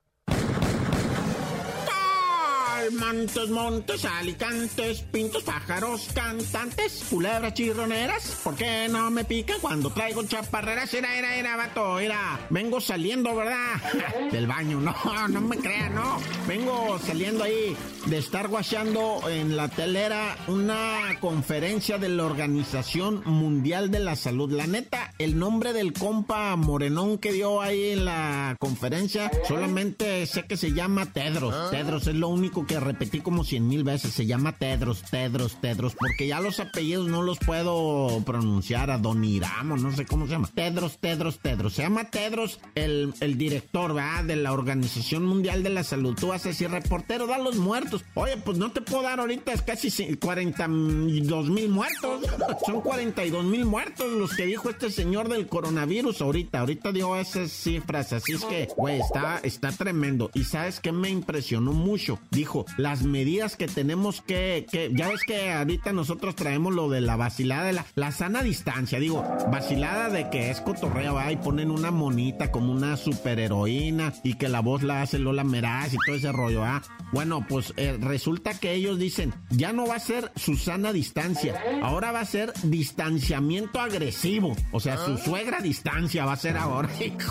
Montes, 2.93 3.49
montes, 3.49 4.05
alicantes, 4.05 5.01
pintos, 5.01 5.43
pájaros, 5.43 6.09
cantantes, 6.15 7.05
culebras 7.09 7.55
chirroneras. 7.55 8.41
¿Por 8.43 8.55
qué 8.55 8.89
no 8.89 9.11
me 9.11 9.25
pican 9.25 9.61
cuando 9.61 9.91
traigo 9.91 10.25
chaparreras? 10.25 10.93
Era, 10.95 11.17
era, 11.17 11.37
era, 11.37 11.57
vato, 11.57 11.99
era. 11.99 12.39
Vengo 12.51 12.81
saliendo, 12.81 13.35
¿verdad? 13.35 13.75
Del 14.33 14.47
baño, 14.47 14.81
no, 14.81 14.95
no 15.29 15.41
me 15.41 15.57
crean, 15.57 15.95
no. 15.95 16.19
Vengo 16.47 16.99
saliendo 16.99 17.45
ahí 17.45 17.77
de 18.07 18.19
estar 18.19 18.49
guachando 18.49 19.29
en 19.31 19.57
la 19.57 19.69
telera 19.69 20.37
una 20.47 21.19
conferencia 21.21 21.97
de 21.97 22.11
la 22.11 22.25
Organización 22.25 23.23
Mundial 23.25 23.91
de 23.91 24.01
la 24.01 24.15
Salud. 24.15 24.53
La 24.53 24.67
neta, 24.67 25.15
el 25.19 25.39
nombre 25.39 25.73
del 25.73 25.93
compa 25.93 26.55
morenón 26.57 27.19
que 27.19 27.33
dio 27.33 27.63
ahí 27.63 27.91
en 27.91 28.05
la 28.05 28.57
conferencia, 28.59 29.31
solamente 29.49 30.27
sé 30.27 30.43
que 30.43 30.57
se 30.57 30.73
llama 30.73 31.07
Tedros. 31.07 31.71
Tedros 31.71 32.07
es 32.07 32.15
lo 32.15 32.29
único 32.29 32.67
que 32.67 32.79
repetí 32.79 33.21
como 33.21 33.43
cien 33.43 33.67
mil 33.69 33.85
veces. 33.85 34.13
Se 34.13 34.27
llama 34.27 34.53
Tedros, 34.53 35.03
Tedros, 35.11 35.61
Tedros, 35.61 35.95
porque 35.99 36.27
ya 36.27 36.41
los 36.41 36.61
apellidos 36.61 37.09
no 37.09 37.23
los 37.23 37.39
puedo 37.39 38.23
pronunciar. 38.27 38.91
Adoniramo, 38.91 39.77
no 39.77 39.93
sé 39.93 40.05
cómo 40.05 40.27
se 40.27 40.33
llama. 40.33 40.51
Tedros, 40.55 40.99
Tedros, 40.99 41.39
Tedros. 41.39 41.73
Se 41.75 41.83
llama 41.83 42.11
Tedros 42.11 42.61
el, 42.75 43.15
el 43.21 43.39
director, 43.39 43.95
¿verdad? 43.95 44.25
De 44.25 44.37
la 44.37 44.53
Organización 44.53 45.25
Mundial 45.25 45.63
de 45.63 45.71
la 45.71 45.85
Salud. 45.85 46.15
Tú 46.19 46.29
vas 46.29 46.45
a 46.45 46.51
decir, 46.51 46.71
reportero, 46.71 47.27
da 47.27 47.39
los 47.39 47.57
muertos. 47.57 47.94
Oye, 48.15 48.37
pues 48.39 48.59
no 48.59 48.71
te 48.73 48.81
puedo 48.81 49.03
dar 49.03 49.21
ahorita, 49.21 49.53
es 49.53 49.63
casi 49.63 50.17
42 50.17 51.51
mil 51.51 51.69
muertos. 51.69 52.27
Son 52.67 52.81
42 52.81 53.45
mil 53.45 53.65
muertos 53.65 54.11
los 54.13 54.35
que 54.35 54.47
dijo 54.47 54.71
este 54.71 54.91
señor 54.91 55.29
del 55.29 55.47
coronavirus 55.47 56.21
ahorita. 56.21 56.61
Ahorita 56.61 56.93
dio 56.93 57.17
esas 57.17 57.51
cifras. 57.51 58.13
Así 58.13 58.33
es 58.33 58.45
que, 58.45 58.69
güey, 58.77 59.01
está, 59.01 59.41
está 59.43 59.73
tremendo. 59.73 60.31
Y 60.35 60.45
sabes 60.45 60.81
que 60.81 60.93
me 60.93 61.11
impresionó 61.11 61.73
mucho. 61.73 62.19
Dijo, 62.31 62.67
las 62.77 63.03
medidas 63.03 63.57
que 63.57 63.69
tenemos 63.69 64.21
que, 64.21 64.67
que, 64.71 64.91
ya 64.95 65.09
ves 65.09 65.21
que 65.27 65.53
ahorita 65.53 65.93
nosotros 65.93 66.35
traemos 66.35 66.75
lo 66.75 66.89
de 66.89 67.01
la 67.01 67.17
vacilada 67.17 67.65
de 67.65 67.73
la, 67.73 67.87
la 67.95 68.13
sana 68.13 68.43
distancia, 68.43 68.99
digo, 68.99 69.25
vacilada 69.51 70.09
de 70.09 70.31
que 70.31 70.51
es 70.51 70.61
cotorreo, 70.61 71.15
y 71.31 71.37
ponen 71.37 71.71
una 71.71 71.91
monita 71.91 72.51
como 72.51 72.73
una 72.73 72.97
superheroína 72.97 74.13
y 74.23 74.35
que 74.35 74.49
la 74.49 74.61
voz 74.61 74.83
la 74.83 75.03
hace 75.03 75.19
Lola 75.19 75.45
Meraz 75.45 75.95
y 75.95 75.97
todo 76.05 76.17
ese 76.17 76.33
rollo, 76.33 76.65
ah. 76.65 76.83
Bueno, 77.13 77.47
pues 77.49 77.73
eh, 77.85 77.99
resulta 78.01 78.59
que 78.59 78.73
ellos 78.73 78.99
dicen, 78.99 79.35
ya 79.51 79.73
no 79.73 79.87
va 79.87 79.97
a 79.97 80.01
ser 80.01 80.33
su 80.37 80.57
sana 80.57 80.93
distancia, 80.93 81.61
ahora 81.83 82.13
va 82.13 82.21
a 82.21 82.25
ser 82.25 82.53
distanciamiento 82.63 83.81
agresivo, 83.81 84.57
o 84.73 84.81
sea, 84.81 84.97
su 84.99 85.19
suegra 85.19 85.61
distancia 85.61 86.25
va 86.25 86.33
a 86.33 86.37
ser 86.37 86.57
ahora. 86.57 86.89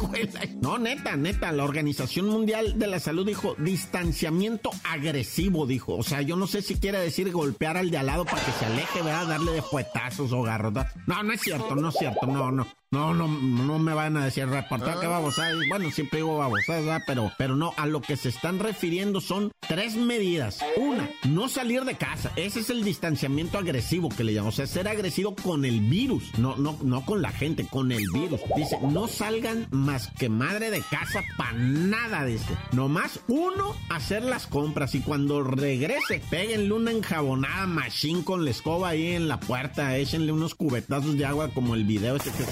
no, 0.61 0.77
neta, 0.77 1.15
neta, 1.15 1.51
la 1.51 1.63
Organización 1.63 2.27
Mundial 2.27 2.77
de 2.77 2.87
la 2.87 2.99
Salud 2.99 3.25
dijo 3.25 3.55
distanciamiento 3.57 4.71
agresivo 4.83 5.65
dijo. 5.65 5.95
O 5.95 6.03
sea, 6.03 6.21
yo 6.21 6.35
no 6.35 6.47
sé 6.47 6.61
si 6.61 6.75
quiere 6.75 6.99
decir 6.99 7.31
golpear 7.31 7.77
al 7.77 7.91
de 7.91 7.97
al 7.97 8.05
lado 8.05 8.25
para 8.25 8.43
que 8.43 8.51
se 8.51 8.65
aleje, 8.65 9.01
¿verdad? 9.01 9.27
Darle 9.27 9.51
de 9.53 9.61
puetazos 9.61 10.31
o 10.31 10.41
garrotas. 10.41 10.93
No, 11.07 11.21
no 11.23 11.33
es 11.33 11.41
cierto, 11.41 11.75
no 11.75 11.89
es 11.89 11.95
cierto, 11.95 12.25
no, 12.27 12.51
no. 12.51 12.67
No, 12.93 13.11
no, 13.11 13.27
no 13.27 13.79
me 13.79 13.91
van 13.95 14.17
a 14.17 14.25
decir 14.25 14.47
reportar 14.47 14.99
que 14.99 15.07
vamos 15.07 15.39
a 15.39 15.49
Bueno, 15.67 15.89
siempre 15.89 16.17
digo 16.17 16.37
vamos 16.37 16.59
¿verdad? 16.67 17.01
Pero, 17.07 17.31
pero 17.39 17.55
no, 17.55 17.73
a 17.75 17.87
lo 17.87 18.03
que 18.03 18.15
se 18.17 18.29
están 18.29 18.59
refiriendo 18.59 19.19
son 19.19 19.51
tres 19.67 19.95
medidas. 19.95 20.59
Una, 20.77 21.09
no 21.27 21.49
salir 21.49 21.85
de 21.85 21.95
casa. 21.95 22.31
Ese 22.35 22.59
es 22.59 22.69
el 22.69 22.83
distanciamiento 22.83 23.57
agresivo 23.57 24.09
que 24.09 24.23
le 24.23 24.35
llaman. 24.35 24.49
O 24.49 24.51
sea, 24.51 24.67
ser 24.67 24.87
agresivo 24.87 25.33
con 25.33 25.65
el 25.65 25.79
virus. 25.79 26.37
No, 26.37 26.55
no, 26.55 26.77
no 26.83 27.03
con 27.03 27.23
la 27.23 27.31
gente, 27.31 27.65
con 27.65 27.91
el 27.91 28.03
virus. 28.13 28.41
Dice, 28.55 28.77
no 28.83 29.07
salgan 29.07 29.65
más 29.71 30.09
que 30.19 30.29
madre 30.29 30.69
de 30.69 30.81
casa 30.81 31.23
para 31.35 31.53
nada, 31.53 32.25
dice. 32.25 32.55
Nomás 32.73 33.21
uno, 33.27 33.75
hacer 33.89 34.23
las 34.23 34.45
compras. 34.45 34.93
Y 34.93 34.99
cuando 34.99 35.41
regrese, 35.41 36.21
péguenle 36.29 36.71
una 36.71 36.91
enjabonada 36.91 37.65
machine 37.65 38.23
con 38.23 38.45
la 38.45 38.51
escoba 38.51 38.89
ahí 38.89 39.13
en 39.13 39.27
la 39.27 39.39
puerta. 39.39 39.97
Échenle 39.97 40.31
unos 40.31 40.53
cubetazos 40.53 41.17
de 41.17 41.25
agua 41.25 41.49
como 41.49 41.73
el 41.73 41.85
video 41.85 42.17
ese 42.17 42.31
que 42.31 42.43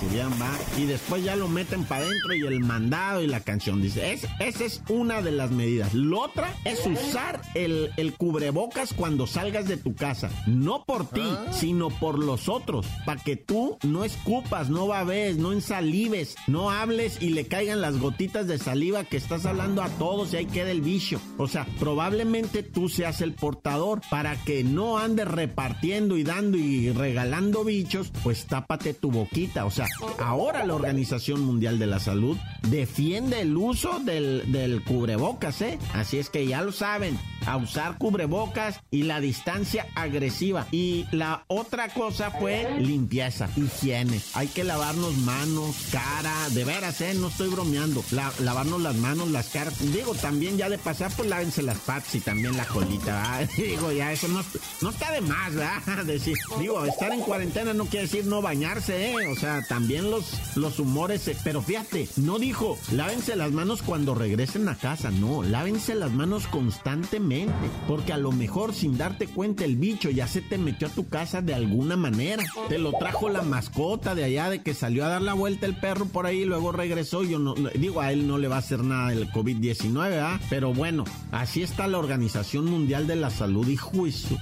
y 0.78 0.86
después 0.86 1.24
ya 1.24 1.36
lo 1.36 1.48
meten 1.48 1.84
para 1.84 2.06
adentro 2.06 2.34
y 2.34 2.42
el 2.42 2.60
mandado 2.62 3.22
y 3.22 3.28
la 3.28 3.42
canción. 3.42 3.82
Dice, 3.82 4.14
es, 4.14 4.28
esa 4.40 4.66
es 4.66 4.82
una 4.90 5.22
de 5.22 5.32
las 5.32 5.52
medidas. 5.52 5.94
La 5.94 6.18
otra 6.18 6.54
es 6.66 6.86
usar 6.86 7.42
el, 7.54 7.92
el 7.98 8.14
cubrebocas 8.14 8.94
cuando 8.94 9.28
salgas 9.28 9.68
de 9.68 9.78
tu 9.78 9.96
casa. 9.96 10.30
No 10.48 10.86
por 10.86 11.08
ti, 11.08 11.24
sino 11.52 11.90
por 11.90 12.20
los 12.20 12.50
otros. 12.50 12.86
Para 13.06 13.22
que 13.22 13.36
tú 13.36 13.78
no 13.84 14.04
escupas, 14.04 14.70
no 14.70 14.88
babes, 14.88 15.38
no 15.38 15.52
ensalives, 15.52 16.36
no 16.48 16.70
hables 16.70 17.22
y 17.22 17.30
le 17.30 17.48
caigan 17.48 17.82
las 17.82 17.98
gotitas 17.98 18.48
de 18.48 18.58
saliva 18.58 19.04
que 19.04 19.18
estás 19.18 19.46
hablando 19.46 19.82
a 19.82 19.90
todos 19.90 20.34
y 20.34 20.38
ahí 20.38 20.46
queda 20.46 20.72
el 20.72 20.82
bicho. 20.82 21.20
O 21.38 21.48
sea, 21.48 21.66
probablemente 21.80 22.64
tú 22.64 22.90
seas 22.90 23.22
el 23.22 23.34
portador 23.34 24.02
para 24.10 24.36
que 24.44 24.64
no 24.64 24.98
andes 24.98 25.28
repartiendo 25.28 26.18
y 26.18 26.24
dando 26.24 26.58
y 26.58 26.92
regalando 26.92 27.64
bichos, 27.64 28.12
pues 28.24 28.46
tápate 28.46 28.94
tu 28.94 29.12
boquita. 29.12 29.66
O 29.66 29.72
sea, 29.72 29.88
ahora 30.24 30.66
la 30.66 30.76
Organización 30.76 31.42
Mundial 31.42 31.80
de 31.80 31.88
la 31.88 32.00
Salud 32.00 32.38
defiende 32.70 33.42
el 33.42 33.58
uso 33.58 34.00
del, 34.00 34.84
cubrebocas, 34.86 35.62
¿eh? 35.62 35.80
Así 35.94 36.18
es 36.18 36.30
que 36.30 36.46
ya 36.46 36.62
lo 36.62 36.72
saben, 36.72 37.20
a 37.46 37.58
usar 37.58 37.98
cubrebocas 37.98 38.82
y 38.92 39.04
la 39.04 39.20
distancia 39.20 39.88
agresiva. 39.96 40.68
Y 40.72 41.06
la 41.12 41.44
otra 41.48 41.90
cosa 41.90 42.32
fue 42.32 42.80
limpieza, 42.80 43.50
higiene. 43.56 44.22
Hay 44.34 44.48
que 44.48 44.64
lavarnos 44.64 45.18
manos, 45.18 45.76
cara, 45.92 46.50
de 46.50 46.64
veras, 46.64 47.02
¿eh? 47.02 47.14
No 47.16 47.28
estoy 47.28 47.50
bromeando. 47.50 48.04
lavarnos 48.40 48.82
las 48.82 48.96
manos, 48.96 49.30
las 49.32 49.50
caras. 49.50 49.74
Digo, 49.92 50.14
también 50.16 50.58
ya 50.58 50.70
de 50.70 50.78
pasar, 50.78 51.12
pues 51.16 51.28
lávense 51.28 51.62
las 51.62 51.80
patas 51.80 52.14
y 52.16 52.20
también 52.20 52.56
la 52.58 52.66
colita, 52.66 53.40
Digo, 53.58 53.92
ya 53.92 54.12
eso 54.12 54.28
no, 54.28 54.44
no 54.82 54.90
está 54.90 55.12
de 55.12 55.22
más, 55.22 55.56
¿verdad? 55.56 56.06
Decir, 56.06 56.38
digo, 56.60 56.86
estar 56.86 57.12
en 57.12 57.22
cuarentena 57.22 57.74
no 57.74 57.86
quiere 57.86 58.06
decir 58.06 58.26
no 58.26 58.42
bañarse, 58.42 59.12
¿eh? 59.12 59.28
O 59.28 59.36
sea, 59.36 59.66
también 59.68 60.11
los, 60.12 60.56
los 60.56 60.78
humores. 60.80 61.28
eh, 61.28 61.36
Pero 61.44 61.62
fíjate, 61.64 62.08
no 62.18 62.38
dijo, 62.38 62.78
lávense 62.92 63.36
las 63.36 63.52
manos 63.52 63.82
cuando 63.82 64.14
regresen 64.14 64.70
a 64.70 64.76
casa. 64.76 65.10
No, 65.10 65.42
lávense 65.42 65.96
las 65.96 66.12
manos 66.12 66.46
constantemente. 66.48 67.54
Porque 67.88 68.14
a 68.14 68.18
lo 68.18 68.32
mejor 68.32 68.74
sin 68.74 68.98
darte 68.98 69.26
cuenta 69.28 69.66
el 69.66 69.76
bicho 69.78 70.10
ya 70.12 70.28
se 70.28 70.42
te 70.42 70.58
metió 70.58 70.88
a 70.88 70.92
tu 70.92 71.08
casa 71.10 71.42
de 71.42 71.54
alguna 71.56 71.96
manera. 71.98 72.44
Te 72.70 72.78
lo 72.78 72.92
trajo 72.94 73.30
la 73.30 73.42
mascota 73.42 74.14
de 74.14 74.24
allá 74.24 74.50
de 74.50 74.62
que 74.62 74.74
salió 74.74 75.06
a 75.06 75.10
dar 75.10 75.22
la 75.22 75.34
vuelta 75.34 75.66
el 75.66 75.76
perro 75.80 76.06
por 76.06 76.26
ahí 76.26 76.42
y 76.42 76.46
luego 76.46 76.72
regresó. 76.72 77.24
Yo 77.24 77.40
no, 77.40 77.56
digo, 77.76 78.02
a 78.02 78.12
él 78.12 78.28
no 78.28 78.38
le 78.38 78.48
va 78.48 78.58
a 78.58 78.60
hacer 78.60 78.84
nada 78.84 79.12
el 79.14 79.30
COVID-19, 79.32 80.20
¿ah? 80.22 80.40
Pero 80.50 80.74
bueno, 80.74 81.06
así 81.32 81.64
está 81.64 81.88
la 81.88 81.98
Organización 81.98 82.66
Mundial 82.66 83.08
de 83.08 83.16
la 83.16 83.30
Salud 83.30 83.68
y 83.68 83.78
juicio. 83.78 84.38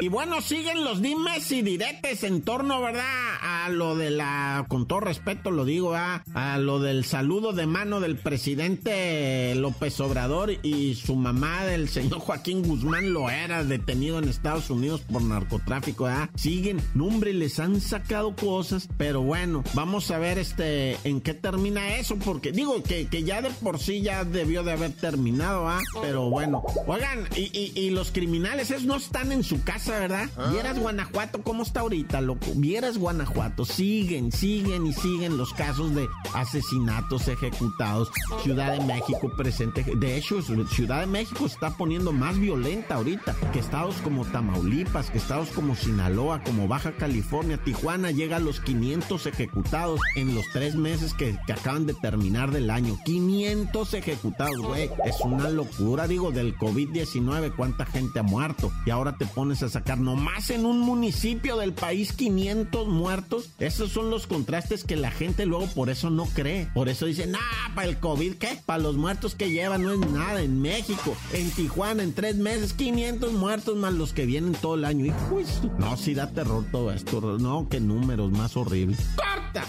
Y 0.00 0.08
bueno, 0.08 0.40
siguen 0.42 0.84
los 0.84 1.00
dimes 1.00 1.50
y 1.52 1.62
diretes 1.62 2.24
en 2.24 2.42
torno, 2.42 2.80
¿verdad? 2.82 3.04
A 3.40 3.68
lo 3.70 3.96
de 3.96 4.10
la, 4.10 4.66
con 4.68 4.86
todo 4.86 5.00
respeto 5.00 5.50
lo 5.50 5.64
digo, 5.64 5.94
a 5.94 6.22
lo 6.58 6.80
del 6.80 7.04
saludo 7.04 7.52
de 7.52 7.66
mano 7.66 8.00
del 8.00 8.16
presidente 8.16 9.54
López 9.54 10.00
Obrador 10.00 10.50
y 10.62 10.94
su 10.96 11.14
mamá 11.14 11.64
del 11.64 11.88
señor 11.88 12.18
Joaquín 12.18 12.62
Guzmán 12.66 13.12
lo 13.12 13.30
era 13.30 13.64
detenido 13.64 14.18
en 14.18 14.28
Estados 14.28 14.68
Unidos 14.68 15.00
por 15.02 15.22
narcotráfico, 15.22 16.06
¿ah? 16.06 16.28
Siguen, 16.34 16.82
no 16.94 17.06
hombre, 17.06 17.32
les 17.32 17.58
han 17.60 17.80
sacado 17.80 18.34
cosas, 18.34 18.88
pero 18.98 19.22
bueno, 19.22 19.62
vamos 19.74 20.10
a 20.10 20.18
ver 20.18 20.38
este, 20.38 20.96
en 21.04 21.20
qué 21.20 21.34
termina 21.34 21.96
eso, 21.96 22.16
porque 22.16 22.50
digo 22.52 22.82
que, 22.82 23.06
que 23.06 23.22
ya 23.22 23.40
de 23.42 23.50
por 23.50 23.78
sí 23.78 24.02
ya 24.02 24.24
debió 24.24 24.64
de 24.64 24.72
haber 24.72 24.92
terminado, 24.92 25.68
¿ah? 25.68 25.80
Pero 26.02 26.28
bueno, 26.30 26.62
oigan, 26.86 27.28
y, 27.36 27.42
y- 27.58 27.72
y 27.74 27.90
los 27.90 28.10
criminales, 28.10 28.70
esos 28.70 28.84
no 28.84 28.96
están 28.96 29.30
en 29.32 29.43
su 29.44 29.62
casa, 29.62 29.98
¿verdad? 29.98 30.28
Vieras 30.50 30.78
Guanajuato, 30.78 31.42
¿cómo 31.42 31.62
está 31.62 31.80
ahorita, 31.80 32.20
loco? 32.20 32.46
Vieras 32.56 32.98
Guanajuato, 32.98 33.64
siguen, 33.64 34.32
siguen 34.32 34.86
y 34.86 34.92
siguen 34.92 35.36
los 35.36 35.52
casos 35.54 35.94
de 35.94 36.08
asesinatos 36.34 37.28
ejecutados. 37.28 38.10
Ciudad 38.42 38.72
de 38.72 38.84
México 38.84 39.32
presente. 39.36 39.84
De 39.96 40.16
hecho, 40.16 40.40
Ciudad 40.42 41.00
de 41.00 41.06
México 41.06 41.46
se 41.48 41.54
está 41.54 41.70
poniendo 41.76 42.12
más 42.12 42.38
violenta 42.38 42.96
ahorita 42.96 43.34
que 43.52 43.58
estados 43.58 43.96
como 43.96 44.24
Tamaulipas, 44.24 45.10
que 45.10 45.18
estados 45.18 45.50
como 45.50 45.74
Sinaloa, 45.74 46.42
como 46.42 46.68
Baja 46.68 46.92
California, 46.92 47.58
Tijuana 47.58 48.10
llega 48.10 48.36
a 48.36 48.40
los 48.40 48.60
500 48.60 49.26
ejecutados 49.26 50.00
en 50.16 50.34
los 50.34 50.44
tres 50.52 50.74
meses 50.74 51.14
que, 51.14 51.38
que 51.46 51.52
acaban 51.52 51.86
de 51.86 51.94
terminar 51.94 52.50
del 52.50 52.70
año. 52.70 52.98
500 53.04 53.94
ejecutados, 53.94 54.58
güey. 54.60 54.90
Es 55.04 55.20
una 55.22 55.50
locura, 55.50 56.08
digo, 56.08 56.30
del 56.30 56.56
COVID-19, 56.56 57.54
cuánta 57.54 57.84
gente 57.86 58.18
ha 58.18 58.22
muerto. 58.22 58.72
Y 58.86 58.90
ahora 58.90 59.16
te 59.16 59.23
pones 59.26 59.62
a 59.62 59.68
sacar 59.68 59.98
nomás 59.98 60.50
en 60.50 60.64
un 60.66 60.80
municipio 60.80 61.56
del 61.56 61.72
país 61.72 62.12
500 62.12 62.88
muertos. 62.88 63.50
Esos 63.58 63.90
son 63.92 64.10
los 64.10 64.26
contrastes 64.26 64.84
que 64.84 64.96
la 64.96 65.10
gente 65.10 65.46
luego 65.46 65.66
por 65.68 65.90
eso 65.90 66.10
no 66.10 66.26
cree. 66.26 66.68
Por 66.74 66.88
eso 66.88 67.06
dicen, 67.06 67.32
nah, 67.32 67.74
para 67.74 67.88
el 67.88 67.98
COVID, 67.98 68.34
¿qué? 68.34 68.60
Para 68.66 68.78
los 68.82 68.96
muertos 68.96 69.34
que 69.34 69.50
llevan 69.50 69.82
no 69.82 69.92
es 69.92 70.00
nada. 70.10 70.42
En 70.42 70.60
México, 70.60 71.16
en 71.32 71.50
Tijuana, 71.50 72.02
en 72.02 72.12
tres 72.14 72.36
meses, 72.36 72.72
500 72.72 73.32
muertos 73.32 73.76
más 73.76 73.92
los 73.94 74.12
que 74.12 74.26
vienen 74.26 74.52
todo 74.54 74.74
el 74.74 74.84
año. 74.84 75.04
De 75.04 75.10
su- 75.46 75.70
no, 75.78 75.96
sí 75.96 76.14
da 76.14 76.30
terror 76.30 76.64
todo 76.70 76.92
esto. 76.92 77.20
No, 77.38 77.68
qué 77.68 77.80
números 77.80 78.30
más 78.32 78.56
horribles. 78.56 78.98
¡Corta! 79.16 79.64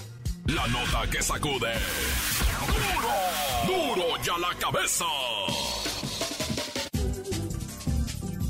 La 0.47 0.67
nota 0.67 1.09
que 1.11 1.21
sacude. 1.23 1.73
¡Duro! 2.67 3.95
¡Duro 3.95 4.03
ya 4.23 4.37
la 4.37 4.53
cabeza! 4.59 5.05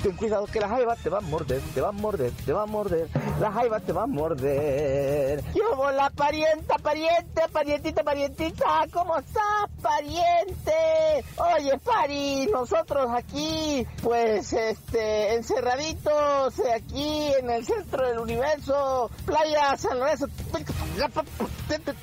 ten 0.05 0.17
cuidado 0.17 0.45
que 0.45 0.61
la 0.61 0.69
jaiba 0.69 0.95
te 0.97 1.09
va 1.09 1.17
a 1.17 1.21
morder, 1.23 1.63
te 1.73 1.81
va 1.81 1.89
a 1.89 1.93
morder, 1.93 2.31
te 2.45 2.53
va 2.53 2.65
a 2.65 2.67
morder, 2.67 3.09
la 3.41 3.51
jaiba 3.51 3.81
te 3.81 3.91
va 3.91 4.03
a 4.03 4.07
morder. 4.07 5.43
Yo 5.55 5.91
la 5.93 6.11
parienta, 6.11 6.77
pariente, 6.77 7.41
parientita, 7.51 8.03
parientita, 8.03 8.87
¿cómo 8.93 9.17
estás, 9.17 9.71
pariente? 9.81 11.25
Oye, 11.39 11.79
pari, 11.79 12.47
nosotros 12.53 13.07
aquí, 13.17 13.87
pues, 14.03 14.53
este, 14.53 15.37
encerraditos, 15.37 16.61
aquí 16.75 17.33
en 17.41 17.49
el 17.49 17.65
centro 17.65 18.07
del 18.07 18.19
universo, 18.19 19.11
playa 19.25 19.75
San 19.79 19.99
Lorenzo, 19.99 20.27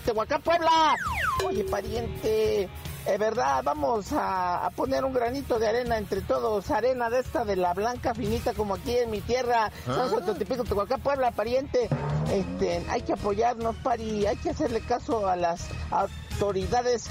Tehuacán, 0.05 0.41
Puebla. 0.41 0.95
Oye, 1.45 1.63
pariente, 1.65 2.67
es 3.05 3.19
verdad, 3.19 3.61
vamos 3.63 4.11
a, 4.13 4.65
a 4.65 4.69
poner 4.71 5.03
un 5.03 5.13
granito 5.13 5.59
de 5.59 5.67
arena 5.67 5.97
entre 5.97 6.21
todos, 6.21 6.69
arena 6.69 7.09
de 7.09 7.19
esta 7.19 7.45
de 7.45 7.55
la 7.55 7.73
blanca 7.73 8.13
finita 8.13 8.53
como 8.53 8.75
aquí 8.75 8.95
en 8.97 9.09
mi 9.09 9.21
tierra, 9.21 9.71
San 9.85 10.09
Sototipico, 10.09 10.63
Tehuacán, 10.63 11.01
Puebla, 11.01 11.31
pariente. 11.31 11.89
Este, 12.31 12.85
hay 12.89 13.01
que 13.01 13.13
apoyarnos, 13.13 13.75
pari, 13.77 14.25
hay 14.25 14.37
que 14.37 14.51
hacerle 14.51 14.81
caso 14.81 15.27
a 15.27 15.35
las 15.35 15.67
autoridades 15.89 17.09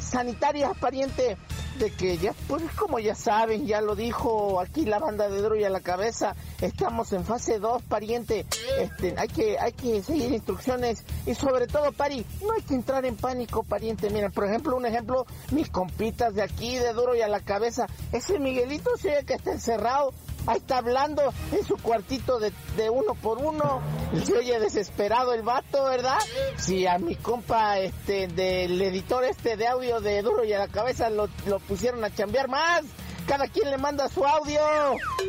sanitarias, 0.00 0.76
pariente, 0.78 1.36
de 1.78 1.90
que 1.90 2.18
ya, 2.18 2.34
pues 2.46 2.62
como 2.76 2.98
ya 2.98 3.14
saben, 3.14 3.66
ya 3.66 3.80
lo 3.80 3.96
dijo 3.96 4.60
aquí 4.60 4.84
la 4.84 4.98
banda 4.98 5.28
de 5.28 5.40
Duro 5.40 5.56
y 5.56 5.64
a 5.64 5.70
la 5.70 5.80
cabeza, 5.80 6.34
estamos 6.60 7.12
en 7.12 7.24
fase 7.24 7.58
2, 7.58 7.82
pariente, 7.82 8.46
este, 8.78 9.14
hay 9.16 9.28
que, 9.28 9.58
hay 9.58 9.72
que 9.72 10.02
seguir 10.02 10.32
instrucciones. 10.32 11.04
Y 11.26 11.34
sobre 11.34 11.66
todo, 11.66 11.92
pari, 11.92 12.24
no 12.42 12.52
hay 12.52 12.62
que 12.62 12.74
entrar 12.74 13.04
en 13.06 13.16
pánico, 13.16 13.62
pariente, 13.62 14.10
mira, 14.10 14.28
por 14.30 14.44
ejemplo, 14.44 14.76
un 14.76 14.86
ejemplo, 14.86 15.26
mis 15.52 15.70
compitas 15.70 16.34
de 16.34 16.42
aquí, 16.42 16.76
de 16.76 16.92
Duro 16.92 17.14
y 17.14 17.22
a 17.22 17.28
la 17.28 17.40
cabeza, 17.40 17.86
ese 18.12 18.38
Miguelito 18.38 18.90
oye 18.94 19.24
que 19.24 19.34
está 19.34 19.52
encerrado, 19.52 20.12
Ahí 20.50 20.56
está 20.56 20.78
hablando 20.78 21.22
en 21.52 21.64
su 21.64 21.76
cuartito 21.76 22.40
de, 22.40 22.52
uno 22.90 23.14
por 23.14 23.38
uno. 23.38 23.80
Se 24.24 24.36
oye 24.36 24.58
desesperado 24.58 25.32
el 25.32 25.42
vato, 25.42 25.84
¿verdad? 25.84 26.18
Si 26.56 26.88
a 26.88 26.98
mi 26.98 27.14
compa 27.14 27.78
este 27.78 28.26
del 28.26 28.82
editor 28.82 29.22
este 29.22 29.56
de 29.56 29.68
audio 29.68 30.00
de 30.00 30.22
Duro 30.22 30.44
y 30.44 30.52
a 30.52 30.58
la 30.58 30.66
cabeza 30.66 31.08
lo, 31.08 31.28
lo 31.46 31.60
pusieron 31.60 32.02
a 32.02 32.12
chambear 32.12 32.48
más. 32.48 32.82
Cada 33.28 33.46
quien 33.46 33.70
le 33.70 33.78
manda 33.78 34.08
su 34.08 34.24
audio. 34.26 34.60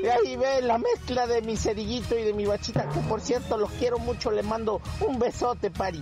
Y 0.03 0.07
ahí 0.07 0.35
ve 0.37 0.63
la 0.63 0.79
mezcla 0.79 1.27
de 1.27 1.43
mi 1.43 1.55
cerillito 1.55 2.17
y 2.17 2.23
de 2.23 2.33
mi 2.33 2.47
bachita, 2.47 2.89
que 2.89 2.99
por 3.01 3.21
cierto 3.21 3.57
los 3.57 3.69
quiero 3.73 3.99
mucho. 3.99 4.31
Le 4.31 4.41
mando 4.41 4.81
un 5.01 5.19
besote, 5.19 5.69
pari. 5.69 6.01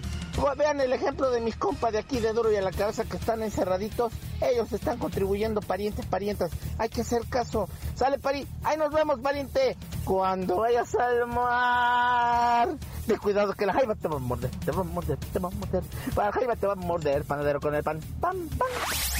Vean 0.57 0.81
el 0.81 0.91
ejemplo 0.93 1.31
de 1.31 1.41
mis 1.41 1.55
compas 1.55 1.91
de 1.93 1.99
aquí 1.99 2.19
de 2.19 2.33
Duro 2.33 2.51
y 2.51 2.55
a 2.55 2.61
la 2.61 2.71
cabeza 2.71 3.05
que 3.05 3.17
están 3.17 3.41
encerraditos. 3.41 4.11
Ellos 4.41 4.71
están 4.73 4.97
contribuyendo, 4.97 5.61
parientes, 5.61 6.05
parientas. 6.05 6.51
Hay 6.77 6.89
que 6.89 7.01
hacer 7.01 7.21
caso. 7.29 7.67
Sale, 7.95 8.19
pari. 8.19 8.47
Ahí 8.63 8.77
nos 8.77 8.91
vemos, 8.91 9.19
pariente. 9.19 9.77
Cuando 10.03 10.57
vayas 10.57 10.93
al 10.95 11.27
mar. 11.27 12.69
De 13.07 13.17
cuidado 13.17 13.53
que 13.53 13.65
la 13.65 13.73
jaiba 13.73 13.95
te 13.95 14.07
va 14.07 14.17
a 14.17 14.19
morder. 14.19 14.51
Te 14.51 14.71
va 14.71 14.81
a 14.81 14.83
morder, 14.83 15.17
te 15.17 15.39
va 15.39 15.47
a 15.49 15.51
morder. 15.51 15.83
La 16.15 16.31
jaiba 16.31 16.55
te 16.55 16.67
va 16.67 16.73
a 16.73 16.75
morder, 16.75 17.23
panadero 17.23 17.59
con 17.59 17.75
el 17.75 17.83
pan. 17.83 17.99
Pam, 18.19 18.49
pam. 18.49 18.67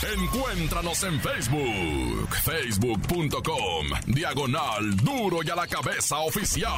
Encuéntranos 0.02 1.04
en 1.04 1.20
Facebook, 1.20 2.30
facebook.com, 2.44 3.88
diagonal 4.08 4.96
duro 4.96 5.40
y 5.44 5.50
a 5.50 5.56
la 5.56 5.68
cabeza 5.68 6.20
oficial. 6.20 6.72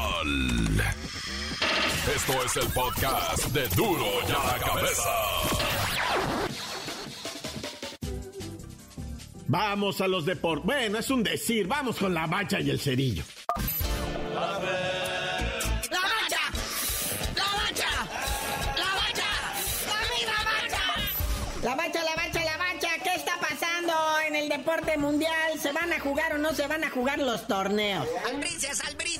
Esto 2.15 2.43
es 2.43 2.57
el 2.57 2.67
podcast 2.73 3.45
de 3.49 3.67
duro 3.69 4.05
y 4.27 4.31
a 4.31 4.43
la 4.43 4.59
cabeza. 4.59 5.09
Vamos 9.47 10.01
a 10.01 10.07
los 10.07 10.25
deportes. 10.25 10.65
Bueno, 10.65 10.97
es 10.97 11.09
un 11.11 11.21
decir. 11.21 11.67
Vamos 11.67 11.97
con 11.97 12.13
la 12.13 12.25
bacha 12.25 12.59
y 12.59 12.71
el 12.71 12.79
cerillo. 12.79 13.23
¡La 21.61 21.75
bacha! 21.75 22.00
Deporte 24.61 24.95
mundial? 24.97 25.59
¿Se 25.59 25.71
van 25.71 25.91
a 25.91 25.99
jugar 25.99 26.35
o 26.35 26.37
no 26.37 26.53
se 26.53 26.67
van 26.67 26.83
a 26.83 26.89
jugar 26.91 27.17
los 27.17 27.47
torneos? 27.47 28.07
Albricias, 28.29 28.79
albricias. 28.81 29.10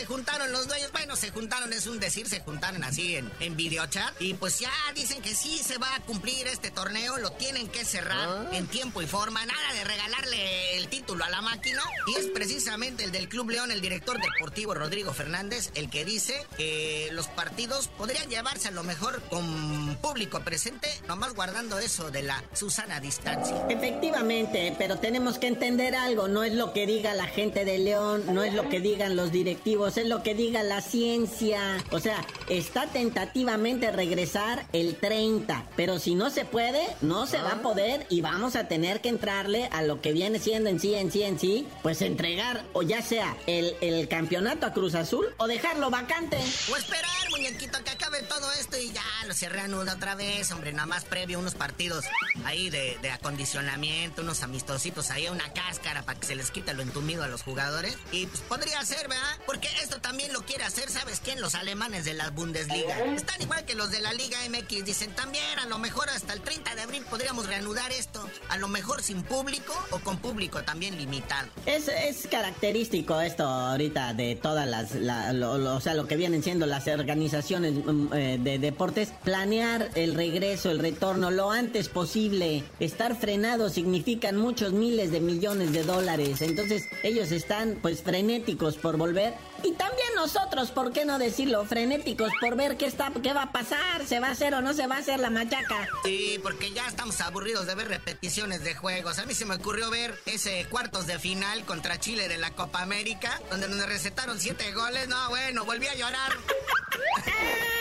Se 0.00 0.06
juntaron 0.06 0.50
los 0.50 0.66
dueños. 0.66 0.90
Bueno, 0.92 1.14
se 1.14 1.30
juntaron, 1.30 1.72
es 1.74 1.86
un 1.86 2.00
decir, 2.00 2.26
se 2.26 2.40
juntaron 2.40 2.82
así 2.84 3.16
en, 3.16 3.30
en 3.40 3.54
videochat. 3.54 4.14
Y 4.20 4.32
pues 4.32 4.58
ya 4.58 4.72
dicen 4.94 5.20
que 5.20 5.34
sí 5.34 5.58
se 5.58 5.76
va 5.76 5.94
a 5.94 6.00
cumplir 6.00 6.46
este 6.46 6.70
torneo. 6.70 7.18
Lo 7.18 7.32
tienen 7.32 7.68
que 7.68 7.84
cerrar 7.84 8.10
Ah. 8.30 8.48
en 8.52 8.66
tiempo 8.66 9.02
y 9.02 9.06
forma. 9.06 9.44
Nada 9.44 9.74
de 9.74 9.84
regalarle 9.84 10.76
el 10.78 10.88
título 10.88 11.22
a 11.24 11.28
la 11.28 11.42
máquina. 11.42 11.82
Y 12.06 12.18
es 12.18 12.26
precisamente 12.28 13.04
el 13.04 13.12
del 13.12 13.28
Club 13.28 13.50
León, 13.50 13.70
el 13.70 13.80
director 13.82 14.18
deportivo 14.20 14.72
Rodrigo 14.72 15.12
Fernández, 15.12 15.70
el 15.74 15.90
que 15.90 16.04
dice 16.06 16.46
que 16.56 17.10
los 17.12 17.26
partidos 17.28 17.88
podrían 17.88 18.28
llevarse 18.30 18.68
a 18.68 18.70
lo 18.70 18.82
mejor 18.82 19.20
con 19.28 19.96
público 20.00 20.40
presente, 20.40 20.88
nomás 21.08 21.34
guardando 21.34 21.78
eso 21.78 22.10
de 22.10 22.22
la 22.22 22.42
Susana 22.54 23.00
distancia. 23.00 23.66
Efectivamente, 23.68 24.74
pero 24.78 24.98
tenemos 24.98 25.38
que 25.38 25.46
entender 25.48 25.94
algo, 25.94 26.26
no 26.26 26.42
es 26.42 26.54
lo 26.54 26.72
que 26.72 26.86
diga 26.86 27.12
la 27.14 27.26
gente 27.26 27.64
de 27.66 27.78
León, 27.78 28.24
no 28.32 28.42
es 28.42 28.54
lo 28.54 28.68
que 28.70 28.80
digan 28.80 29.14
los 29.14 29.30
directivos, 29.30 29.89
es 29.96 30.06
lo 30.06 30.22
que 30.22 30.34
diga 30.34 30.62
la 30.62 30.80
ciencia. 30.80 31.60
O 31.90 32.00
sea, 32.00 32.24
está 32.48 32.86
tentativamente 32.86 33.90
regresar 33.90 34.66
el 34.72 34.96
30, 34.96 35.64
pero 35.76 35.98
si 35.98 36.14
no 36.14 36.30
se 36.30 36.44
puede, 36.44 36.86
no 37.00 37.26
se 37.26 37.38
va 37.38 37.52
a 37.52 37.62
poder 37.62 38.06
y 38.08 38.20
vamos 38.20 38.56
a 38.56 38.68
tener 38.68 39.00
que 39.00 39.08
entrarle 39.08 39.68
a 39.72 39.82
lo 39.82 40.00
que 40.00 40.12
viene 40.12 40.38
siendo 40.38 40.70
en 40.70 40.80
sí, 40.80 40.94
en 40.94 41.10
sí, 41.10 41.22
en 41.22 41.38
sí, 41.38 41.66
pues 41.82 42.02
entregar 42.02 42.64
o 42.72 42.82
ya 42.82 43.02
sea 43.02 43.36
el, 43.46 43.76
el 43.80 44.08
campeonato 44.08 44.66
a 44.66 44.72
Cruz 44.72 44.94
Azul 44.94 45.26
o 45.36 45.46
dejarlo 45.46 45.90
vacante. 45.90 46.36
O 46.72 46.76
esperar, 46.76 47.30
muñequito, 47.30 47.82
que 47.84 47.90
acabe 47.90 48.22
todo 48.22 48.50
esto 48.52 48.76
y 48.78 48.90
ya 48.92 49.02
lo 49.26 49.34
se 49.34 49.48
reanuda 49.48 49.94
otra 49.94 50.14
vez, 50.14 50.50
hombre, 50.52 50.72
nada 50.72 50.86
más 50.86 51.04
previo 51.04 51.38
unos 51.38 51.54
partidos 51.54 52.04
ahí 52.44 52.70
de, 52.70 52.98
acondicionamiento, 53.10 54.22
unos 54.22 54.42
amistositos 54.42 55.10
ahí, 55.10 55.28
una 55.28 55.52
cáscara 55.52 56.02
para 56.02 56.18
que 56.18 56.26
se 56.26 56.36
les 56.36 56.50
quite 56.50 56.74
lo 56.74 56.82
entumido 56.82 57.22
a 57.22 57.28
los 57.28 57.42
jugadores. 57.42 57.96
Y 58.12 58.26
pues 58.26 58.40
podría 58.42 58.84
ser, 58.84 59.08
¿verdad? 59.08 59.38
Porque 59.46 59.68
esto 59.82 60.00
también 60.00 60.32
lo 60.32 60.42
quiere 60.42 60.64
hacer, 60.64 60.88
¿sabes 60.90 61.20
quién? 61.22 61.40
Los 61.40 61.54
alemanes 61.54 62.04
de 62.04 62.14
la 62.14 62.30
Bundesliga. 62.30 62.98
Están 63.14 63.40
igual 63.42 63.64
que 63.64 63.74
los 63.74 63.90
de 63.90 64.00
la 64.00 64.12
Liga 64.12 64.38
MX, 64.48 64.84
dicen 64.84 65.14
también, 65.14 65.58
a 65.58 65.66
lo 65.66 65.78
mejor 65.78 66.08
hasta 66.10 66.32
el 66.32 66.40
30 66.40 66.74
de 66.74 66.82
abril 66.82 67.04
podríamos 67.08 67.46
reanudar 67.46 67.90
esto. 67.92 68.28
A 68.48 68.56
lo 68.58 68.68
mejor 68.68 69.02
sin 69.02 69.22
público 69.22 69.74
o 69.90 69.98
con 70.00 70.18
público 70.18 70.62
también 70.62 70.96
limitado. 70.96 71.48
Es, 71.66 71.90
característico 72.30 73.20
esto 73.20 73.44
ahorita 73.44 74.14
de 74.14 74.36
todas 74.36 74.68
las, 74.68 74.92
o 74.94 75.80
sea, 75.80 75.94
lo 75.94 76.06
que 76.06 76.16
vienen 76.16 76.42
siendo 76.42 76.66
las 76.66 76.86
organizaciones 76.86 77.74
mm, 77.74 78.12
eh, 78.12 78.38
de 78.40 78.58
deportes, 78.58 79.12
planear 79.24 79.90
el 79.94 80.14
regreso, 80.14 80.70
el 80.70 80.78
retorno 80.78 81.30
lo 81.30 81.50
antes 81.50 81.88
posible. 81.88 82.29
Estar 82.78 83.16
frenado 83.16 83.70
significan 83.70 84.36
muchos 84.36 84.72
miles 84.72 85.10
de 85.10 85.20
millones 85.20 85.72
de 85.72 85.82
dólares, 85.82 86.42
entonces 86.42 86.84
ellos 87.02 87.32
están 87.32 87.78
pues 87.82 88.02
frenéticos 88.02 88.76
por 88.76 88.96
volver 88.96 89.34
y 89.62 89.72
también 89.72 90.08
nosotros, 90.14 90.70
¿por 90.70 90.92
qué 90.92 91.04
no 91.04 91.18
decirlo? 91.18 91.64
Frenéticos 91.64 92.30
por 92.40 92.56
ver 92.56 92.76
qué 92.76 92.86
está, 92.86 93.12
qué 93.22 93.32
va 93.32 93.42
a 93.44 93.52
pasar, 93.52 94.06
se 94.06 94.20
va 94.20 94.28
a 94.28 94.30
hacer 94.30 94.54
o 94.54 94.62
no 94.62 94.74
se 94.74 94.86
va 94.86 94.96
a 94.96 94.98
hacer 94.98 95.18
la 95.18 95.30
machaca. 95.30 95.88
Sí, 96.04 96.38
porque 96.42 96.70
ya 96.70 96.86
estamos 96.86 97.20
aburridos 97.20 97.66
de 97.66 97.74
ver 97.74 97.88
repeticiones 97.88 98.62
de 98.62 98.74
juegos. 98.74 99.18
A 99.18 99.26
mí 99.26 99.34
se 99.34 99.44
me 99.44 99.56
ocurrió 99.56 99.90
ver 99.90 100.14
ese 100.26 100.66
cuartos 100.70 101.06
de 101.06 101.18
final 101.18 101.64
contra 101.64 101.98
Chile 101.98 102.28
de 102.28 102.38
la 102.38 102.52
Copa 102.52 102.82
América, 102.82 103.40
donde 103.50 103.68
nos 103.68 103.86
recetaron 103.86 104.40
siete 104.40 104.72
goles. 104.72 105.08
No, 105.08 105.28
bueno, 105.30 105.64
volví 105.64 105.88
a 105.88 105.94
llorar. 105.94 106.32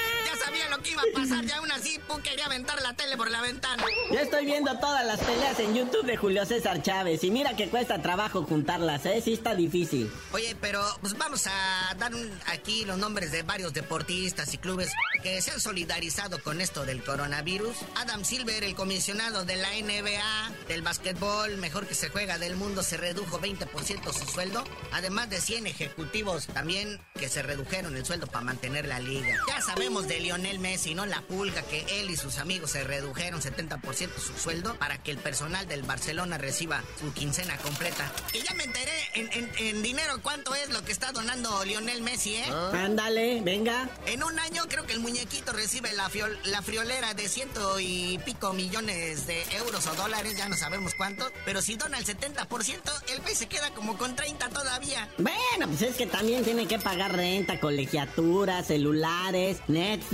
sabía 0.50 0.70
lo 0.70 0.82
que 0.82 0.92
iba 0.92 1.02
a 1.02 1.06
pasar, 1.14 1.46
ya 1.46 1.58
aún 1.58 1.72
así, 1.72 2.00
pum, 2.08 2.22
quería 2.22 2.46
aventar 2.46 2.82
la 2.82 2.94
tele 2.94 3.16
por 3.18 3.30
la 3.30 3.42
ventana. 3.42 3.84
Yo 4.12 4.20
estoy 4.20 4.46
viendo 4.46 4.78
todas 4.80 5.06
las 5.06 5.20
peleas 5.20 5.60
en 5.60 5.76
YouTube 5.76 6.06
de 6.06 6.18
Julio 6.18 6.46
César 6.46 6.82
Chávez 6.82 7.24
y 7.24 7.32
mira 7.32 7.56
que 7.56 7.70
cuesta 7.70 8.02
trabajo 8.02 8.44
juntarlas, 8.44 9.06
¿eh? 9.06 9.22
Sí 9.24 9.34
está 9.34 9.56
difícil. 9.56 10.12
Oye, 10.32 10.56
pero 10.60 10.84
pues 11.02 11.18
vamos 11.18 11.46
a 11.48 11.94
dar 11.98 12.14
un- 12.16 12.32
aquí 12.48 12.86
los 12.86 12.98
nombres 12.98 13.32
de 13.32 13.44
varios 13.44 13.74
deportistas 13.74 14.54
y 14.54 14.58
clubes 14.58 14.92
que 15.24 15.42
se 15.42 15.52
han 15.52 15.60
solidarizado 15.60 16.42
con 16.44 16.62
esto 16.62 16.86
del 16.86 17.04
coronavirus. 17.04 17.76
Adam 17.96 18.24
Silver, 18.26 18.64
el 18.64 18.76
comisionado 18.76 19.46
de 19.46 19.56
la 19.58 19.74
NBA, 19.76 20.52
del 20.68 20.82
básquetbol 20.82 21.58
mejor 21.58 21.88
que 21.88 21.96
se 21.96 22.10
juega 22.10 22.38
del 22.38 22.56
mundo, 22.56 22.84
se 22.84 22.98
redujo 22.98 23.40
20% 23.40 24.14
su 24.14 24.26
sueldo. 24.26 24.64
Además 24.92 25.30
de 25.30 25.42
100 25.42 25.68
ejecutivos 25.68 26.48
también 26.48 27.00
que 27.20 27.30
se 27.30 27.42
redujeron 27.44 27.96
el 27.96 28.06
sueldo 28.06 28.28
para 28.28 28.46
mantener 28.46 28.88
la 28.88 29.00
liga. 29.00 29.36
Ya 29.48 29.62
sabemos 29.62 30.08
de 30.08 30.20
Lionel 30.20 30.39
Messi, 30.60 30.96
¿no? 30.96 31.06
La 31.06 31.22
pulga 31.22 31.62
que 31.64 31.86
él 32.00 32.10
y 32.10 32.16
sus 32.18 32.38
amigos 32.38 32.72
se 32.72 32.84
redujeron 32.84 33.42
70% 33.42 34.10
su 34.18 34.34
sueldo 34.38 34.76
para 34.76 34.98
que 35.02 35.12
el 35.12 35.18
personal 35.18 35.68
del 35.68 35.84
Barcelona 35.84 36.38
reciba 36.38 36.84
su 37.00 37.12
quincena 37.14 37.58
completa. 37.58 38.12
Y 38.34 38.40
ya 38.42 38.54
me 38.56 38.64
enteré 38.64 38.92
en, 39.16 39.30
en- 39.34 39.52
en 39.58 39.82
dinero 39.84 40.22
cuánto 40.22 40.56
es 40.56 40.70
lo 40.70 40.84
que 40.84 40.92
está 40.92 41.12
donando 41.12 41.64
Lionel 41.66 42.02
Messi, 42.02 42.36
¿eh? 42.36 42.46
Ándale, 42.74 43.42
venga. 43.42 43.90
En 44.06 44.24
un 44.24 44.40
año 44.40 44.64
creo 44.70 44.86
que 44.86 44.94
el 44.94 45.00
muñequito 45.00 45.52
recibe 45.52 45.92
la, 45.94 46.10
fiol- 46.10 46.40
la 46.46 46.62
friolera 46.62 47.14
de 47.14 47.28
ciento 47.28 47.80
y 47.80 48.20
pico 48.26 48.54
millones 48.54 49.28
de 49.28 49.44
euros 49.58 49.86
o 49.88 49.96
dólares, 49.96 50.38
ya 50.38 50.48
no 50.50 50.56
sabemos 50.56 50.94
cuánto. 50.96 51.30
Pero 51.46 51.62
si 51.62 51.76
dona 51.76 51.98
el 51.98 52.06
70%, 52.06 52.80
el 53.10 53.20
güey 53.22 53.36
se 53.36 53.48
queda 53.48 53.72
como 53.74 53.98
con 53.98 54.16
30 54.16 54.50
todavía. 54.50 55.10
Bueno, 55.18 55.68
pues 55.68 55.82
es 55.82 55.96
que 55.96 56.06
también 56.08 56.44
tiene 56.44 56.68
que 56.68 56.80
pagar 56.80 57.16
renta, 57.16 57.60
colegiaturas, 57.60 58.68
celulares, 58.68 59.58
Netflix, 59.68 60.10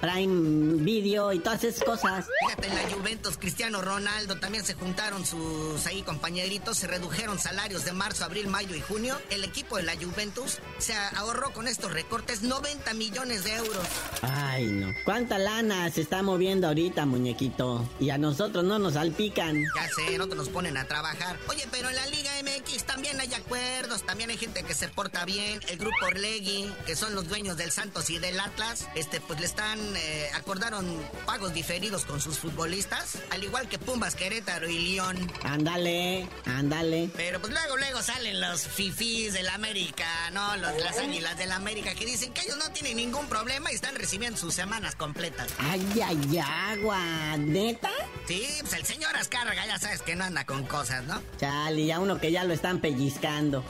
Prime 0.00 0.82
Video 0.82 1.32
y 1.32 1.38
todas 1.38 1.64
esas 1.64 1.84
cosas. 1.84 2.26
Fíjate, 2.40 2.68
en 2.68 2.74
la 2.74 2.94
Juventus, 2.94 3.36
Cristiano 3.38 3.80
Ronaldo 3.82 4.36
también 4.38 4.64
se 4.64 4.74
juntaron 4.74 5.24
sus 5.24 5.84
ahí 5.86 6.02
compañeritos, 6.02 6.78
se 6.78 6.86
redujeron 6.86 7.38
salarios 7.38 7.84
de 7.84 7.92
marzo, 7.92 8.24
abril, 8.24 8.48
mayo 8.48 8.74
y 8.74 8.80
junio. 8.80 9.20
El 9.30 9.44
equipo 9.44 9.76
de 9.76 9.84
la 9.84 9.94
Juventus 9.96 10.58
se 10.78 10.94
ahorró 10.94 11.52
con 11.52 11.68
estos 11.68 11.92
recortes 11.92 12.42
90 12.42 12.94
millones 12.94 13.44
de 13.44 13.54
euros. 13.56 13.86
Ay, 14.22 14.66
no. 14.66 14.88
¿Cuánta 15.04 15.38
lana 15.38 15.90
se 15.90 16.02
está 16.02 16.22
moviendo 16.22 16.68
ahorita, 16.68 17.06
muñequito? 17.06 17.88
Y 18.00 18.10
a 18.10 18.18
nosotros 18.18 18.64
no 18.64 18.78
nos 18.78 18.94
salpican. 18.94 19.62
Ya 19.74 19.88
sé, 19.94 20.18
no 20.18 20.28
te 20.28 20.34
nos 20.34 20.48
ponen 20.48 20.76
a 20.76 20.84
trabajar. 20.84 21.38
Oye, 21.48 21.66
pero 21.70 21.88
en 21.88 21.96
la 21.96 22.06
Liga 22.06 22.30
MX 22.42 22.84
también 22.84 23.20
hay 23.20 23.32
acuerdos, 23.34 24.04
también 24.04 24.30
hay 24.30 24.36
gente 24.36 24.62
que 24.62 24.74
se 24.74 24.88
porta 24.88 25.24
bien. 25.24 25.60
El 25.68 25.78
grupo 25.78 26.06
Orlegui, 26.06 26.72
que 26.86 26.96
son 26.96 27.14
los 27.14 27.28
dueños 27.28 27.56
del 27.56 27.70
Santos 27.70 28.10
y 28.10 28.18
del 28.18 28.38
Atlas, 28.40 28.88
este, 28.94 29.20
pues 29.20 29.40
le 29.44 29.48
están, 29.48 29.78
eh, 29.96 30.30
acordaron 30.32 30.86
pagos 31.26 31.52
diferidos 31.52 32.06
con 32.06 32.18
sus 32.18 32.38
futbolistas, 32.38 33.18
al 33.28 33.44
igual 33.44 33.68
que 33.68 33.78
Pumbas, 33.78 34.14
Querétaro 34.14 34.66
y 34.70 34.78
León. 34.78 35.30
Ándale, 35.42 36.26
ándale. 36.46 37.10
Pero 37.14 37.40
pues 37.42 37.52
luego, 37.52 37.76
luego 37.76 38.00
salen 38.00 38.40
los 38.40 38.66
fifís 38.66 39.34
del 39.34 39.50
América, 39.50 40.06
¿no? 40.32 40.56
Los, 40.56 40.80
las 40.80 40.96
águilas 40.98 41.36
del 41.36 41.52
América 41.52 41.94
que 41.94 42.06
dicen 42.06 42.32
que 42.32 42.40
ellos 42.40 42.56
no 42.56 42.70
tienen 42.72 42.96
ningún 42.96 43.26
problema 43.26 43.70
y 43.70 43.74
están 43.74 43.94
recibiendo 43.96 44.38
sus 44.38 44.54
semanas 44.54 44.94
completas. 44.94 45.48
Ay, 45.58 45.86
ay, 46.02 46.38
agua. 46.38 47.36
¿Neta? 47.36 47.90
Sí, 48.26 48.46
pues 48.60 48.72
el 48.72 48.86
señor 48.86 49.14
Azcárraga 49.14 49.66
ya 49.66 49.78
sabes 49.78 50.00
que 50.00 50.16
no 50.16 50.24
anda 50.24 50.46
con 50.46 50.64
cosas, 50.64 51.04
¿no? 51.04 51.20
Chale, 51.38 51.84
ya 51.84 52.00
uno 52.00 52.18
que 52.18 52.32
ya 52.32 52.44
lo 52.44 52.54
están 52.54 52.80
pellizcando. 52.80 53.62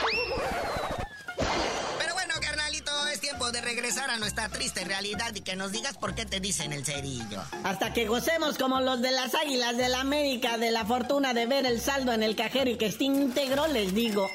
Regresar 3.74 4.08
a 4.08 4.18
nuestra 4.18 4.48
triste 4.48 4.84
realidad 4.84 5.34
y 5.34 5.40
que 5.40 5.56
nos 5.56 5.72
digas 5.72 5.96
por 5.96 6.14
qué 6.14 6.24
te 6.24 6.38
dicen 6.38 6.72
el 6.72 6.84
cerillo. 6.84 7.42
Hasta 7.64 7.92
que 7.92 8.06
gocemos 8.06 8.56
como 8.56 8.80
los 8.80 9.02
de 9.02 9.10
las 9.10 9.34
águilas 9.34 9.76
del 9.76 9.94
América 9.96 10.58
de 10.58 10.70
la 10.70 10.84
fortuna 10.84 11.34
de 11.34 11.46
ver 11.46 11.66
el 11.66 11.80
saldo 11.80 12.12
en 12.12 12.22
el 12.22 12.36
cajero 12.36 12.70
y 12.70 12.76
que 12.76 12.86
esté 12.86 13.04
íntegro, 13.04 13.66
les 13.66 13.92
digo. 13.92 14.30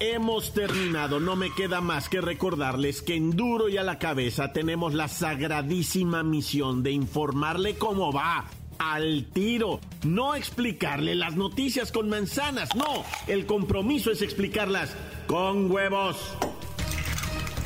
Hemos 0.00 0.52
terminado. 0.52 1.20
No 1.20 1.36
me 1.36 1.54
queda 1.54 1.80
más 1.80 2.08
que 2.08 2.20
recordarles 2.20 3.02
que 3.02 3.14
en 3.14 3.30
duro 3.30 3.68
y 3.68 3.76
a 3.76 3.84
la 3.84 3.98
cabeza 3.98 4.52
tenemos 4.52 4.94
la 4.94 5.06
sagradísima 5.06 6.22
misión 6.22 6.82
de 6.82 6.90
informarle 6.90 7.76
cómo 7.76 8.12
va. 8.12 8.46
Al 8.78 9.26
tiro, 9.26 9.78
no 10.04 10.34
explicarle 10.34 11.14
las 11.14 11.36
noticias 11.36 11.92
con 11.92 12.08
manzanas, 12.08 12.74
no, 12.74 13.04
el 13.26 13.44
compromiso 13.44 14.10
es 14.10 14.22
explicarlas 14.22 14.96
con 15.26 15.70
huevos. 15.70 16.16